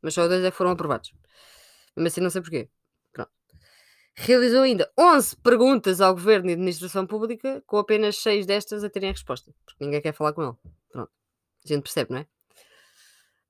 mas 0.02 0.14
só 0.14 0.26
dois 0.26 0.42
é 0.42 0.50
que 0.50 0.56
foram 0.56 0.72
aprovados. 0.72 1.12
Mas 1.94 2.12
assim 2.12 2.20
não 2.20 2.28
sei 2.28 2.42
porquê. 2.42 2.68
Pronto. 3.12 3.30
Realizou 4.16 4.62
ainda 4.62 4.90
11 4.98 5.36
perguntas 5.36 6.00
ao 6.00 6.12
Governo 6.12 6.50
e 6.50 6.54
Administração 6.54 7.06
Pública, 7.06 7.62
com 7.66 7.78
apenas 7.78 8.16
6 8.16 8.46
destas 8.46 8.82
a 8.82 8.90
terem 8.90 9.10
a 9.10 9.12
resposta. 9.12 9.54
Porque 9.64 9.84
ninguém 9.84 10.02
quer 10.02 10.12
falar 10.12 10.32
com 10.32 10.42
ele. 10.42 10.56
Pronto. 10.90 11.10
A 11.64 11.68
gente 11.68 11.82
percebe, 11.82 12.12
não 12.12 12.18
é? 12.18 12.26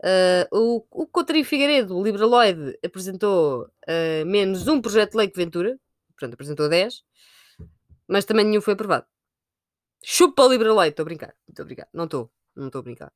Uh, 0.04 0.46
o, 0.52 0.86
o 0.90 1.06
Coutinho 1.06 1.42
Figueiredo, 1.42 1.96
o 1.96 2.04
Liberaloid, 2.04 2.78
apresentou 2.84 3.62
uh, 3.64 4.26
menos 4.26 4.68
um 4.68 4.82
projeto 4.82 5.12
de 5.12 5.16
lei 5.16 5.28
que 5.28 5.38
Ventura. 5.38 5.78
Portanto, 6.10 6.34
apresentou 6.34 6.68
10. 6.68 7.02
Mas 8.06 8.26
também 8.26 8.44
nenhum 8.44 8.60
foi 8.60 8.74
aprovado. 8.74 9.06
Chupa 10.04 10.44
Liberaloid, 10.44 10.90
estou 10.90 11.02
a 11.02 11.06
brincar. 11.06 11.34
Muito 11.46 11.62
obrigado. 11.62 11.88
Não 11.92 12.04
estou. 12.04 12.30
Não 12.54 12.66
estou 12.66 12.80
a 12.80 12.82
brincar. 12.82 13.12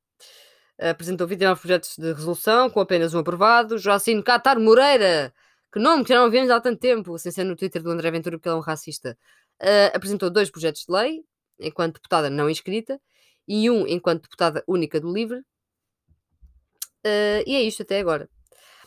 Apresentou 0.78 1.26
29 1.26 1.60
projetos 1.60 1.96
de 1.99 2.12
resolução, 2.12 2.70
com 2.70 2.80
apenas 2.80 3.12
um 3.12 3.18
aprovado. 3.18 3.78
Joacine 3.78 4.22
Catar 4.22 4.58
Moreira, 4.58 5.32
que 5.72 5.78
nome 5.78 6.04
que 6.04 6.08
já 6.08 6.20
não 6.20 6.30
vemos 6.30 6.50
há 6.50 6.60
tanto 6.60 6.80
tempo, 6.80 7.18
sem 7.18 7.30
ser 7.30 7.44
no 7.44 7.54
Twitter 7.54 7.82
do 7.82 7.90
André 7.90 8.10
Ventura, 8.10 8.38
porque 8.38 8.49
ele 8.49 8.56
é 8.56 8.58
um 8.58 8.62
racista, 8.62 9.16
uh, 9.62 9.94
apresentou 9.94 10.30
dois 10.30 10.50
projetos 10.50 10.87
de 10.87 10.92
lei, 10.92 11.25
enquanto 11.58 11.94
deputada 11.94 12.30
não 12.30 12.49
inscrita, 12.49 13.00
e 13.46 13.70
um 13.70 13.87
enquanto 13.87 14.22
deputada 14.22 14.64
única 14.66 14.99
do 14.99 15.12
LIVRE. 15.12 15.40
Uh, 17.04 17.44
e 17.46 17.54
é 17.56 17.62
isto 17.62 17.82
até 17.82 18.00
agora. 18.00 18.28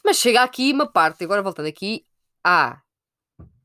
Mas 0.03 0.17
chega 0.17 0.43
aqui 0.43 0.71
uma 0.73 0.91
parte, 0.91 1.23
agora 1.23 1.41
voltando 1.41 1.67
aqui 1.67 2.05
à, 2.43 2.81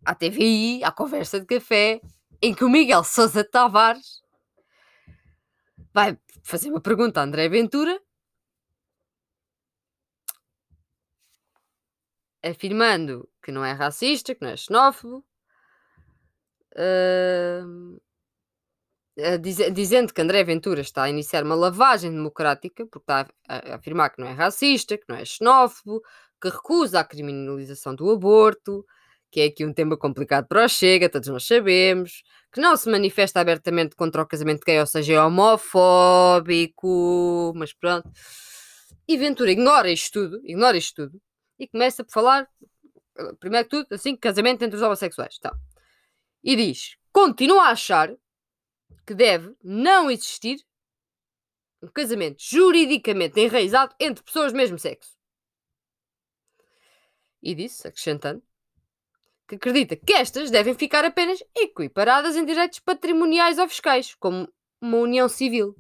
à 0.05 0.15
TVI, 0.15 0.85
à 0.85 0.93
conversa 0.93 1.41
de 1.41 1.47
café, 1.47 2.01
em 2.41 2.55
que 2.55 2.65
o 2.65 2.69
Miguel 2.69 3.05
Sousa 3.05 3.45
Tavares 3.45 4.23
vai 5.93 6.19
fazer 6.43 6.71
uma 6.71 6.81
pergunta 6.81 7.21
a 7.21 7.25
André 7.25 7.49
Ventura, 7.49 8.01
afirmando 12.43 13.29
que 13.43 13.51
não 13.51 13.65
é 13.65 13.73
racista, 13.73 14.35
que 14.35 14.43
não 14.43 14.51
é 14.51 14.57
xenófobo, 14.57 15.25
uh, 16.75 18.01
diz, 19.41 19.57
dizendo 19.73 20.15
que 20.15 20.21
André 20.21 20.45
Ventura 20.45 20.81
está 20.81 21.05
a 21.05 21.11
iniciar 21.11 21.43
uma 21.43 21.57
lavagem 21.57 22.13
democrática, 22.13 22.87
porque 22.87 23.03
está 23.03 23.29
a, 23.49 23.73
a, 23.73 23.75
afirmar 23.77 24.11
que 24.11 24.21
não 24.21 24.29
é 24.29 24.33
racista, 24.33 24.97
que 24.97 25.05
não 25.09 25.17
é 25.17 25.25
xenófobo, 25.25 26.01
que 26.41 26.49
recusa 26.49 27.01
a 27.01 27.05
criminalização 27.05 27.95
do 27.95 28.11
aborto, 28.11 28.87
que 29.31 29.41
é 29.41 29.45
aqui 29.47 29.65
um 29.65 29.73
tema 29.73 29.97
complicado 29.97 30.47
para 30.47 30.65
o 30.65 30.69
Chega, 30.69 31.09
todos 31.09 31.29
nós 31.29 31.47
sabemos, 31.47 32.23
que 32.53 32.61
não 32.61 32.77
se 32.77 32.91
manifesta 32.91 33.41
abertamente 33.41 33.95
contra 33.95 34.23
o 34.23 34.27
casamento 34.27 34.65
gay, 34.65 34.81
ou 34.81 34.87
seja, 34.87 35.15
é 35.15 35.21
homofóbico, 35.23 36.83
mas 37.57 37.73
pronto. 37.73 38.11
E 39.07 39.17
Ventura 39.17 39.51
ignora 39.51 39.91
isto 39.91 40.13
tudo, 40.13 40.41
ignora 40.45 40.77
isto 40.77 41.07
tudo, 41.07 41.21
e 41.59 41.67
começa 41.69 42.05
por 42.05 42.13
falar, 42.13 42.49
primeiro 43.41 43.69
que 43.69 43.77
tudo, 43.77 43.93
assim, 43.93 44.17
casamento 44.17 44.63
entre 44.63 44.77
os 44.77 44.83
homossexuais. 44.83 45.37
Então, 45.39 45.53
e 46.43 46.57
diz, 46.57 46.97
continua 47.13 47.65
a 47.65 47.71
achar 47.71 48.15
que 49.07 49.15
deve 49.15 49.55
não 49.63 50.11
existir 50.11 50.59
um 51.83 51.89
casamento 51.89 52.43
juridicamente 52.43 53.41
enraizado 53.41 53.95
entre 54.01 54.23
pessoas 54.23 54.53
do 54.53 54.57
mesmo 54.57 54.79
sexo. 54.79 55.17
E 57.43 57.55
disse, 57.55 57.87
acrescentando, 57.87 58.43
que 59.49 59.55
acredita 59.55 59.97
que 59.97 60.13
estas 60.13 60.51
devem 60.51 60.75
ficar 60.75 61.05
apenas 61.05 61.43
equiparadas 61.57 62.37
em 62.37 62.45
direitos 62.45 62.79
patrimoniais 62.81 63.59
ou 63.59 63.67
fiscais, 63.67 64.15
como 64.15 64.47
uma 64.81 64.99
união 64.99 65.29
civil. 65.29 65.75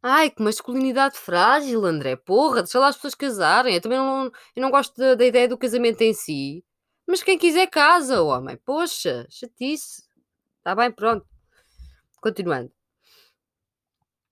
Ai, 0.00 0.30
que 0.30 0.40
masculinidade 0.40 1.18
frágil, 1.18 1.84
André. 1.84 2.14
Porra, 2.14 2.62
deixa 2.62 2.78
lá 2.78 2.86
as 2.86 2.94
pessoas 2.94 3.16
casarem. 3.16 3.74
Eu 3.74 3.80
também 3.80 3.98
não, 3.98 4.30
eu 4.54 4.62
não 4.62 4.70
gosto 4.70 4.96
da, 4.96 5.16
da 5.16 5.26
ideia 5.26 5.48
do 5.48 5.58
casamento 5.58 6.00
em 6.02 6.14
si. 6.14 6.64
Mas 7.04 7.22
quem 7.22 7.36
quiser 7.36 7.66
casa, 7.66 8.22
homem. 8.22 8.56
Poxa, 8.64 9.26
chatice. 9.28 10.04
Está 10.58 10.76
bem, 10.76 10.92
pronto. 10.92 11.26
Continuando. 12.20 12.70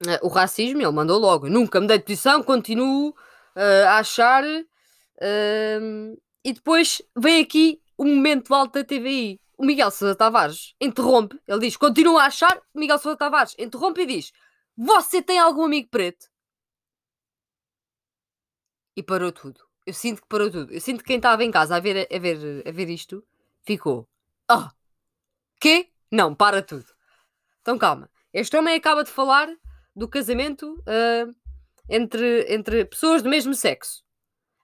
Uh, 0.06 0.22
o 0.22 0.28
racismo, 0.28 0.80
ele 0.80 0.90
mandou 0.92 1.18
logo. 1.18 1.48
Nunca 1.48 1.80
me 1.80 1.88
dei 1.88 1.98
de 1.98 2.04
posição, 2.04 2.44
continuo 2.44 3.08
uh, 3.10 3.86
a 3.88 3.98
achar 3.98 4.44
uh, 4.44 6.22
e 6.46 6.52
depois 6.52 7.02
vem 7.18 7.42
aqui 7.42 7.82
o 7.98 8.04
momento 8.04 8.54
alto 8.54 8.74
da 8.74 8.84
TVI. 8.84 9.40
O 9.58 9.66
Miguel 9.66 9.90
Sousa 9.90 10.14
Tavares 10.14 10.76
interrompe, 10.80 11.40
ele 11.44 11.58
diz: 11.58 11.76
continua 11.76 12.22
a 12.22 12.26
achar. 12.26 12.62
Miguel 12.72 12.98
Sousa 12.98 13.18
Tavares 13.18 13.56
interrompe 13.58 14.02
e 14.02 14.06
diz: 14.06 14.32
Você 14.76 15.20
tem 15.20 15.40
algum 15.40 15.64
amigo 15.64 15.88
preto? 15.90 16.30
E 18.94 19.02
parou 19.02 19.32
tudo. 19.32 19.60
Eu 19.84 19.92
sinto 19.92 20.22
que 20.22 20.28
parou 20.28 20.48
tudo. 20.48 20.72
Eu 20.72 20.80
sinto 20.80 20.98
que 20.98 21.06
quem 21.06 21.16
estava 21.16 21.42
em 21.42 21.50
casa 21.50 21.74
a 21.74 21.80
ver, 21.80 22.06
a 22.14 22.18
ver, 22.20 22.62
a 22.64 22.70
ver 22.70 22.90
isto 22.90 23.26
ficou: 23.64 24.08
Ah, 24.46 24.70
oh, 24.70 24.76
quê? 25.60 25.90
Não, 26.12 26.32
para 26.32 26.62
tudo. 26.62 26.86
Então 27.60 27.76
calma. 27.76 28.08
Este 28.32 28.56
homem 28.56 28.76
acaba 28.76 29.02
de 29.02 29.10
falar 29.10 29.48
do 29.96 30.08
casamento 30.08 30.74
uh, 30.82 31.34
entre, 31.88 32.54
entre 32.54 32.84
pessoas 32.84 33.20
do 33.20 33.28
mesmo 33.28 33.52
sexo. 33.52 34.04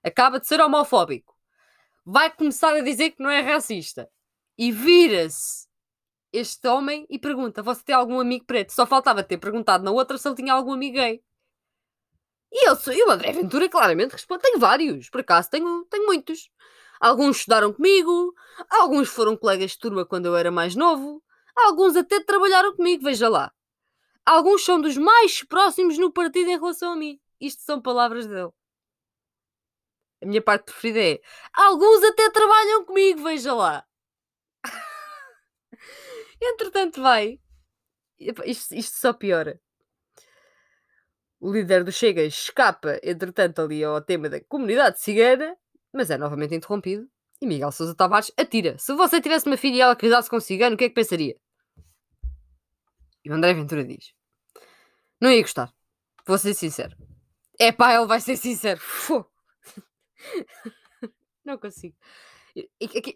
Acaba 0.01 0.39
de 0.39 0.47
ser 0.47 0.61
homofóbico 0.61 1.32
vai 2.05 2.31
começar 2.31 2.73
a 2.75 2.81
dizer 2.81 3.11
que 3.11 3.23
não 3.23 3.29
é 3.29 3.41
racista. 3.41 4.09
E 4.57 4.71
vira-se 4.71 5.67
este 6.31 6.67
homem 6.67 7.05
e 7.09 7.17
pergunta: 7.17 7.63
Você 7.63 7.83
tem 7.83 7.95
algum 7.95 8.19
amigo 8.19 8.45
preto? 8.45 8.73
Só 8.73 8.85
faltava 8.85 9.23
ter 9.23 9.37
perguntado 9.37 9.83
na 9.83 9.91
outra 9.91 10.17
se 10.17 10.27
ele 10.27 10.35
tinha 10.35 10.53
algum 10.53 10.73
amigo 10.73 10.95
gay. 10.95 11.23
E 12.51 12.69
eu 12.69 12.75
sou, 12.75 12.93
e 12.93 13.03
o 13.03 13.09
André 13.09 13.31
Ventura 13.31 13.69
claramente 13.69 14.11
responde: 14.11 14.43
Tenho 14.43 14.59
vários, 14.59 15.09
por 15.09 15.21
acaso 15.21 15.49
tenho, 15.49 15.85
tenho 15.89 16.05
muitos. 16.05 16.49
Alguns 16.99 17.37
estudaram 17.37 17.73
comigo, 17.73 18.33
alguns 18.69 19.09
foram 19.09 19.35
colegas 19.35 19.71
de 19.71 19.79
turma 19.79 20.05
quando 20.05 20.27
eu 20.27 20.37
era 20.37 20.51
mais 20.51 20.75
novo, 20.75 21.21
alguns 21.55 21.95
até 21.95 22.23
trabalharam 22.23 22.75
comigo, 22.75 23.03
veja 23.03 23.27
lá. 23.27 23.51
Alguns 24.25 24.63
são 24.63 24.79
dos 24.79 24.97
mais 24.97 25.43
próximos 25.43 25.97
no 25.97 26.11
partido 26.11 26.49
em 26.49 26.57
relação 26.57 26.93
a 26.93 26.95
mim. 26.95 27.19
Isto 27.41 27.61
são 27.63 27.81
palavras 27.81 28.25
dele. 28.25 28.51
A 30.23 30.25
minha 30.25 30.41
parte 30.41 30.65
preferida 30.65 31.01
é. 31.01 31.21
Alguns 31.53 32.01
até 32.03 32.29
trabalham 32.29 32.85
comigo, 32.85 33.23
veja 33.23 33.53
lá. 33.53 33.85
Entretanto, 36.41 37.01
vai. 37.01 37.39
Isto, 38.17 38.73
isto 38.73 38.97
só 38.97 39.11
piora. 39.11 39.59
O 41.41 41.51
líder 41.51 41.83
do 41.83 41.91
Chega 41.91 42.23
escapa, 42.23 42.97
entretanto, 43.03 43.61
ali 43.61 43.83
ao 43.83 44.01
tema 44.01 44.29
da 44.29 44.39
comunidade 44.45 45.01
cigana, 45.01 45.57
mas 45.91 46.09
é 46.09 46.17
novamente 46.17 46.55
interrompido. 46.55 47.05
E 47.41 47.45
Miguel 47.45 47.69
Sousa 47.73 47.93
Tavares 47.93 48.31
atira. 48.37 48.77
Se 48.77 48.93
você 48.93 49.19
tivesse 49.19 49.45
uma 49.47 49.57
filha 49.57 49.75
e 49.75 49.81
ela 49.81 49.95
casasse 49.95 50.29
com 50.29 50.37
um 50.37 50.39
cigano, 50.39 50.75
o 50.75 50.77
que 50.77 50.85
é 50.85 50.89
que 50.89 50.95
pensaria? 50.95 51.35
E 53.25 53.29
o 53.29 53.33
André 53.33 53.53
Ventura 53.53 53.83
diz: 53.83 54.13
Não 55.19 55.29
ia 55.29 55.41
gostar. 55.41 55.73
Vou 56.25 56.37
ser 56.37 56.53
sincero. 56.53 56.95
É 57.59 57.73
pá, 57.73 57.93
ele 57.93 58.05
vai 58.05 58.21
ser 58.21 58.37
sincero. 58.37 58.79
não 61.43 61.57
consigo. 61.57 61.95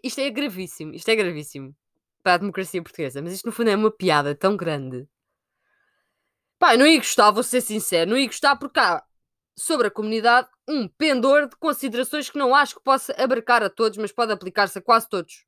Isto 0.02 0.20
é 0.20 0.30
gravíssimo. 0.30 0.94
Isto 0.94 1.08
é 1.10 1.16
gravíssimo. 1.16 1.74
para 2.22 2.34
a 2.34 2.38
democracia 2.38 2.82
portuguesa, 2.82 3.22
mas 3.22 3.32
isto 3.32 3.46
no 3.46 3.52
fundo 3.52 3.70
é 3.70 3.76
uma 3.76 3.90
piada 3.90 4.34
tão 4.34 4.56
grande. 4.56 5.08
Pá, 6.58 6.76
não 6.76 6.86
ia 6.86 6.98
gostar, 6.98 7.30
vou 7.30 7.42
ser 7.42 7.60
sincero, 7.60 8.10
não 8.10 8.18
ia 8.18 8.26
gostar 8.26 8.56
porque 8.56 8.80
há 8.80 9.02
sobre 9.56 9.88
a 9.88 9.90
comunidade 9.90 10.48
um 10.68 10.88
pendor 10.88 11.48
de 11.48 11.56
considerações 11.56 12.30
que 12.30 12.38
não 12.38 12.54
acho 12.54 12.76
que 12.76 12.82
possa 12.82 13.12
abarcar 13.12 13.62
a 13.62 13.70
todos, 13.70 13.96
mas 13.98 14.12
pode 14.12 14.32
aplicar-se 14.32 14.78
a 14.78 14.82
quase 14.82 15.08
todos. 15.08 15.46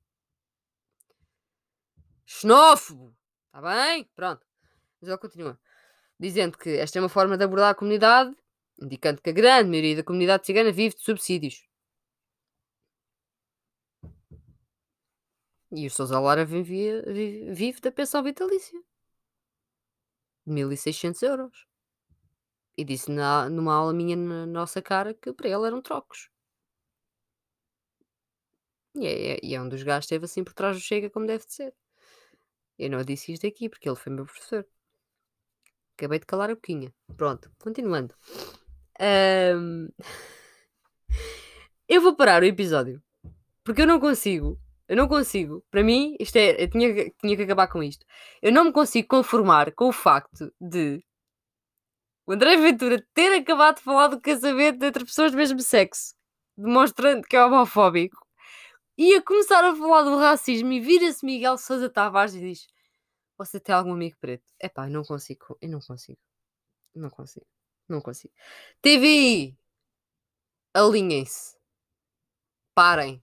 Xenófobo! 2.24 3.14
Está 3.46 3.60
bem? 3.60 4.08
Pronto. 4.14 4.46
Mas 5.00 5.08
ele 5.08 5.18
continua. 5.18 5.58
Dizendo 6.18 6.56
que 6.56 6.70
esta 6.70 6.98
é 6.98 7.02
uma 7.02 7.08
forma 7.08 7.36
de 7.36 7.44
abordar 7.44 7.70
a 7.70 7.74
comunidade, 7.74 8.34
indicando 8.80 9.20
que 9.22 9.30
a 9.30 9.32
grande 9.32 9.70
maioria 9.70 9.96
da 9.96 10.04
comunidade 10.04 10.46
cigana 10.46 10.72
vive 10.72 10.94
de 10.96 11.02
subsídios. 11.02 11.68
E 15.72 15.86
o 15.86 15.90
Sousa 15.90 16.18
Lara 16.18 16.44
vive, 16.44 17.02
vive, 17.02 17.52
vive 17.52 17.80
da 17.80 17.92
pensão 17.92 18.22
vitalícia. 18.22 18.80
1.600 20.46 21.22
euros. 21.22 21.66
E 22.76 22.84
disse 22.84 23.10
na, 23.10 23.48
numa 23.48 23.74
aula 23.74 23.92
minha 23.92 24.16
na 24.16 24.46
nossa 24.46 24.82
cara 24.82 25.14
que 25.14 25.32
para 25.32 25.48
ele 25.48 25.66
eram 25.66 25.80
trocos. 25.82 26.30
E 28.94 29.06
é, 29.06 29.38
e 29.42 29.54
é 29.54 29.60
um 29.60 29.68
dos 29.68 29.82
gajos 29.82 30.06
que 30.06 30.14
esteve 30.14 30.24
assim 30.24 30.42
por 30.42 30.52
trás 30.54 30.76
do 30.76 30.82
Chega 30.82 31.08
como 31.10 31.26
deve 31.26 31.46
de 31.46 31.52
ser. 31.52 31.74
Eu 32.78 32.90
não 32.90 33.04
disse 33.04 33.32
isto 33.32 33.46
aqui 33.46 33.68
porque 33.68 33.88
ele 33.88 33.96
foi 33.96 34.12
meu 34.12 34.24
professor. 34.24 34.66
Acabei 35.96 36.18
de 36.18 36.26
calar 36.26 36.50
a 36.50 36.54
boquinha. 36.54 36.92
Pronto, 37.16 37.52
continuando. 37.58 38.14
Ahm, 39.00 39.88
Eu 41.88 42.00
vou 42.00 42.14
parar 42.14 42.42
o 42.42 42.46
episódio. 42.46 43.02
Porque 43.64 43.82
eu 43.82 43.86
não 43.86 43.98
consigo. 43.98 44.56
Eu 44.88 44.96
não 44.96 45.08
consigo. 45.08 45.64
Para 45.70 45.82
mim, 45.82 46.16
isto 46.20 46.36
é. 46.36 46.62
Eu 46.62 46.70
tinha, 46.70 47.10
tinha 47.20 47.36
que 47.36 47.42
acabar 47.42 47.66
com 47.66 47.82
isto. 47.82 48.06
Eu 48.40 48.52
não 48.52 48.64
me 48.64 48.72
consigo 48.72 49.08
conformar 49.08 49.72
com 49.72 49.88
o 49.88 49.92
facto 49.92 50.52
de 50.60 51.02
o 52.26 52.32
André 52.32 52.56
Ventura 52.56 53.04
ter 53.12 53.34
acabado 53.34 53.78
de 53.78 53.82
falar 53.82 54.06
do 54.08 54.20
casamento 54.20 54.84
entre 54.84 55.04
pessoas 55.04 55.32
do 55.32 55.36
mesmo 55.36 55.58
sexo, 55.60 56.14
demonstrando 56.56 57.26
que 57.26 57.34
é 57.34 57.44
homofóbico, 57.44 58.18
e 58.96 59.14
a 59.14 59.22
começar 59.22 59.64
a 59.64 59.74
falar 59.74 60.02
do 60.02 60.16
racismo 60.16 60.70
e 60.72 60.80
vira-se 60.80 61.26
Miguel 61.26 61.58
Sousa 61.58 61.90
Tavares 61.90 62.34
e 62.34 62.40
diz: 62.40 62.68
Você 63.38 63.58
tem 63.58 63.74
algum 63.74 63.94
amigo 63.94 64.16
preto? 64.20 64.44
Epá, 64.62 64.86
eu 64.86 64.92
não 64.92 65.02
consigo. 65.04 65.58
Eu 65.60 65.70
não 65.70 65.80
consigo. 65.80 66.18
Não 66.94 67.10
consigo. 67.10 67.46
Não 67.90 68.00
consigo. 68.00 68.32
TVI! 68.80 69.58
Alinhem-se. 70.74 71.56
Parem. 72.74 73.22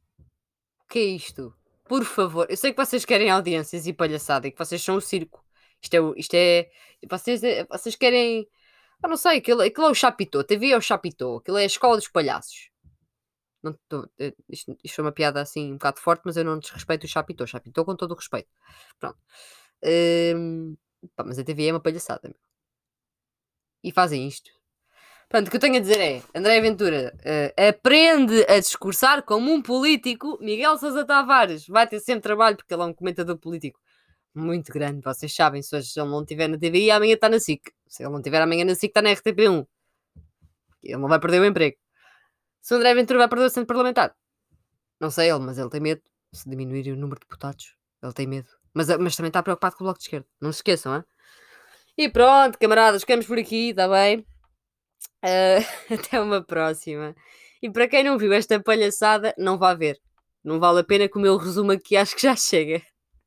O 0.83 0.87
que 0.89 0.99
é 0.99 1.03
isto? 1.03 1.55
Por 1.85 2.03
favor. 2.03 2.47
Eu 2.49 2.57
sei 2.57 2.73
que 2.73 2.85
vocês 2.85 3.05
querem 3.05 3.29
audiências 3.29 3.87
e 3.87 3.93
palhaçada 3.93 4.47
e 4.47 4.51
que 4.51 4.57
vocês 4.57 4.81
são 4.83 4.97
o 4.97 5.01
circo. 5.01 5.43
Isto 5.81 5.95
é. 5.95 5.99
Isto 6.19 6.33
é 6.35 6.69
vocês, 7.09 7.43
é- 7.43 7.65
vocês 7.65 7.95
querem. 7.95 8.47
Eu 9.03 9.09
não 9.09 9.17
sei, 9.17 9.37
aquilo, 9.37 9.61
aquilo 9.61 9.87
é 9.87 9.91
o 9.91 9.95
Chapitô. 9.95 10.43
TV 10.43 10.71
é 10.71 10.77
o 10.77 10.81
Chapitô. 10.81 11.37
Aquilo 11.37 11.57
é 11.57 11.63
a 11.63 11.65
escola 11.65 11.95
dos 11.97 12.07
palhaços. 12.09 12.69
Não 13.63 13.73
tô- 13.89 14.09
eh, 14.19 14.33
isto, 14.49 14.77
isto 14.83 14.95
foi 14.95 15.05
uma 15.05 15.11
piada 15.11 15.41
assim 15.41 15.71
um 15.73 15.77
bocado 15.77 15.99
forte, 16.01 16.23
mas 16.25 16.37
eu 16.37 16.43
não 16.45 16.59
desrespeito 16.59 17.05
o 17.05 17.09
Chapitô. 17.09 17.47
Chapitô 17.47 17.85
com 17.85 17.95
todo 17.95 18.11
o 18.11 18.15
respeito. 18.15 18.49
Pronto. 18.99 19.17
Hum, 19.83 20.75
pá, 21.15 21.23
mas 21.23 21.39
a 21.39 21.43
TV 21.43 21.67
é 21.67 21.73
uma 21.73 21.81
palhaçada. 21.81 22.35
E 23.83 23.91
fazem 23.91 24.27
isto. 24.27 24.51
Pronto, 25.29 25.47
o 25.47 25.49
que 25.51 25.57
eu 25.57 25.61
tenho 25.61 25.75
a 25.75 25.79
dizer 25.79 25.99
é: 25.99 26.23
André 26.33 26.61
Ventura 26.61 27.13
eh, 27.23 27.53
aprende 27.69 28.45
a 28.47 28.59
discursar 28.59 29.23
como 29.23 29.51
um 29.51 29.61
político. 29.61 30.37
Miguel 30.41 30.77
Sousa 30.77 31.05
Tavares 31.05 31.67
vai 31.67 31.85
ter 31.85 31.99
sempre 31.99 32.21
trabalho 32.21 32.55
porque 32.55 32.73
ele 32.73 32.83
é 32.83 32.85
um 32.85 32.93
comentador 32.93 33.37
político 33.37 33.79
muito 34.33 34.71
grande. 34.71 35.01
Vocês 35.01 35.33
sabem, 35.35 35.61
se 35.61 35.75
hoje 35.75 35.91
ele 35.97 36.09
não 36.09 36.21
estiver 36.21 36.47
na 36.47 36.57
TVI, 36.57 36.91
amanhã 36.91 37.15
está 37.15 37.27
na 37.27 37.39
SIC. 37.39 37.71
Se 37.87 38.03
ele 38.03 38.11
não 38.11 38.19
estiver 38.19 38.41
amanhã 38.41 38.63
na 38.63 38.75
SIC, 38.75 38.89
está 38.89 39.01
na 39.01 39.09
RTP1. 39.09 39.67
Ele 40.83 40.97
não 40.97 41.09
vai 41.09 41.19
perder 41.19 41.41
o 41.41 41.45
emprego. 41.45 41.75
Se 42.61 42.75
André 42.75 42.93
Ventura 42.93 43.19
vai 43.19 43.27
perder 43.27 43.43
o 43.45 43.47
assento 43.47 43.67
parlamentar, 43.67 44.15
não 44.99 45.09
sei 45.09 45.29
ele, 45.29 45.39
mas 45.39 45.57
ele 45.57 45.69
tem 45.69 45.81
medo. 45.81 46.01
Se 46.33 46.49
diminuir 46.49 46.91
o 46.91 46.95
número 46.95 47.19
de 47.19 47.25
deputados, 47.25 47.75
ele 48.01 48.13
tem 48.13 48.27
medo. 48.27 48.47
Mas, 48.73 48.87
mas 48.97 49.15
também 49.15 49.29
está 49.29 49.43
preocupado 49.43 49.75
com 49.75 49.83
o 49.83 49.85
Bloco 49.85 49.99
de 49.99 50.05
Esquerda. 50.05 50.27
Não 50.39 50.51
se 50.51 50.59
esqueçam, 50.59 50.95
hein? 50.95 51.03
E 51.97 52.09
pronto, 52.09 52.59
camaradas, 52.59 53.01
ficamos 53.01 53.25
por 53.25 53.39
aqui, 53.39 53.69
está 53.69 53.87
bem? 53.87 54.25
Ah, 55.21 55.57
até 55.93 56.19
uma 56.21 56.43
próxima. 56.43 57.15
E 57.61 57.69
para 57.69 57.87
quem 57.87 58.03
não 58.03 58.17
viu 58.17 58.33
esta 58.33 58.61
palhaçada, 58.61 59.33
não 59.37 59.57
vá 59.57 59.73
ver. 59.73 59.99
Não 60.43 60.59
vale 60.59 60.79
a 60.81 60.83
pena 60.83 61.09
que 61.09 61.17
o 61.17 61.21
meu 61.21 61.37
resumo 61.37 61.71
aqui 61.71 61.97
acho 61.97 62.15
que 62.15 62.21
já 62.21 62.35
chega. 62.35 62.81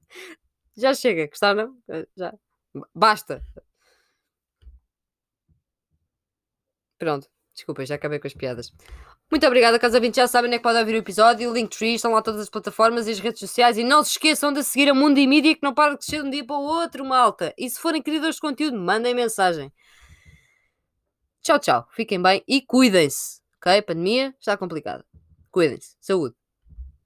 Já 0.77 0.95
chega, 0.95 1.27
gostaram? 1.27 1.77
Ah, 1.91 2.07
Já. 2.17 2.33
Basta. 2.95 3.43
Pronto, 6.99 7.29
desculpa, 7.55 7.85
já 7.85 7.97
acabei 7.97 8.19
com 8.19 8.27
as 8.27 8.35
piadas. 8.35 8.73
Muito 9.31 9.47
obrigada, 9.47 9.79
caso 9.79 9.95
ouvintes 9.95 10.17
já 10.17 10.27
sabem 10.27 10.53
é 10.53 10.57
que 10.57 10.63
podem 10.63 10.81
ouvir 10.81 10.95
o 10.95 10.99
episódio. 10.99 11.51
O 11.51 11.55
Linktree, 11.55 11.95
estão 11.95 12.13
lá 12.13 12.21
todas 12.21 12.41
as 12.41 12.51
plataformas 12.51 13.07
e 13.07 13.13
as 13.13 13.21
redes 13.21 13.39
sociais. 13.39 13.79
E 13.79 13.85
não 13.85 14.03
se 14.03 14.11
esqueçam 14.11 14.53
de 14.53 14.65
seguir 14.65 14.89
a 14.89 14.95
Mundo 14.95 15.19
e 15.19 15.27
Mídia, 15.27 15.55
que 15.55 15.63
não 15.63 15.73
para 15.73 15.93
de 15.93 15.99
crescer 15.99 16.23
de 16.23 16.29
um 16.29 16.31
dia 16.31 16.45
para 16.45 16.57
o 16.57 16.63
outro, 16.63 17.05
malta. 17.05 17.55
E 17.57 17.71
se 17.71 17.79
forem 17.79 18.03
criadores 18.03 18.35
de 18.37 18.41
conteúdo, 18.41 18.77
mandem 18.77 19.15
mensagem. 19.15 19.73
Tchau, 21.43 21.59
tchau. 21.59 21.87
Fiquem 21.91 22.23
bem 22.23 22.43
e 22.47 22.61
cuidem-se. 22.61 23.41
Ok? 23.57 23.83
Pandemia 23.83 24.35
está 24.39 24.57
complicada. 24.57 25.05
Cuidem-se. 25.51 25.97
Saúde. 26.01 26.40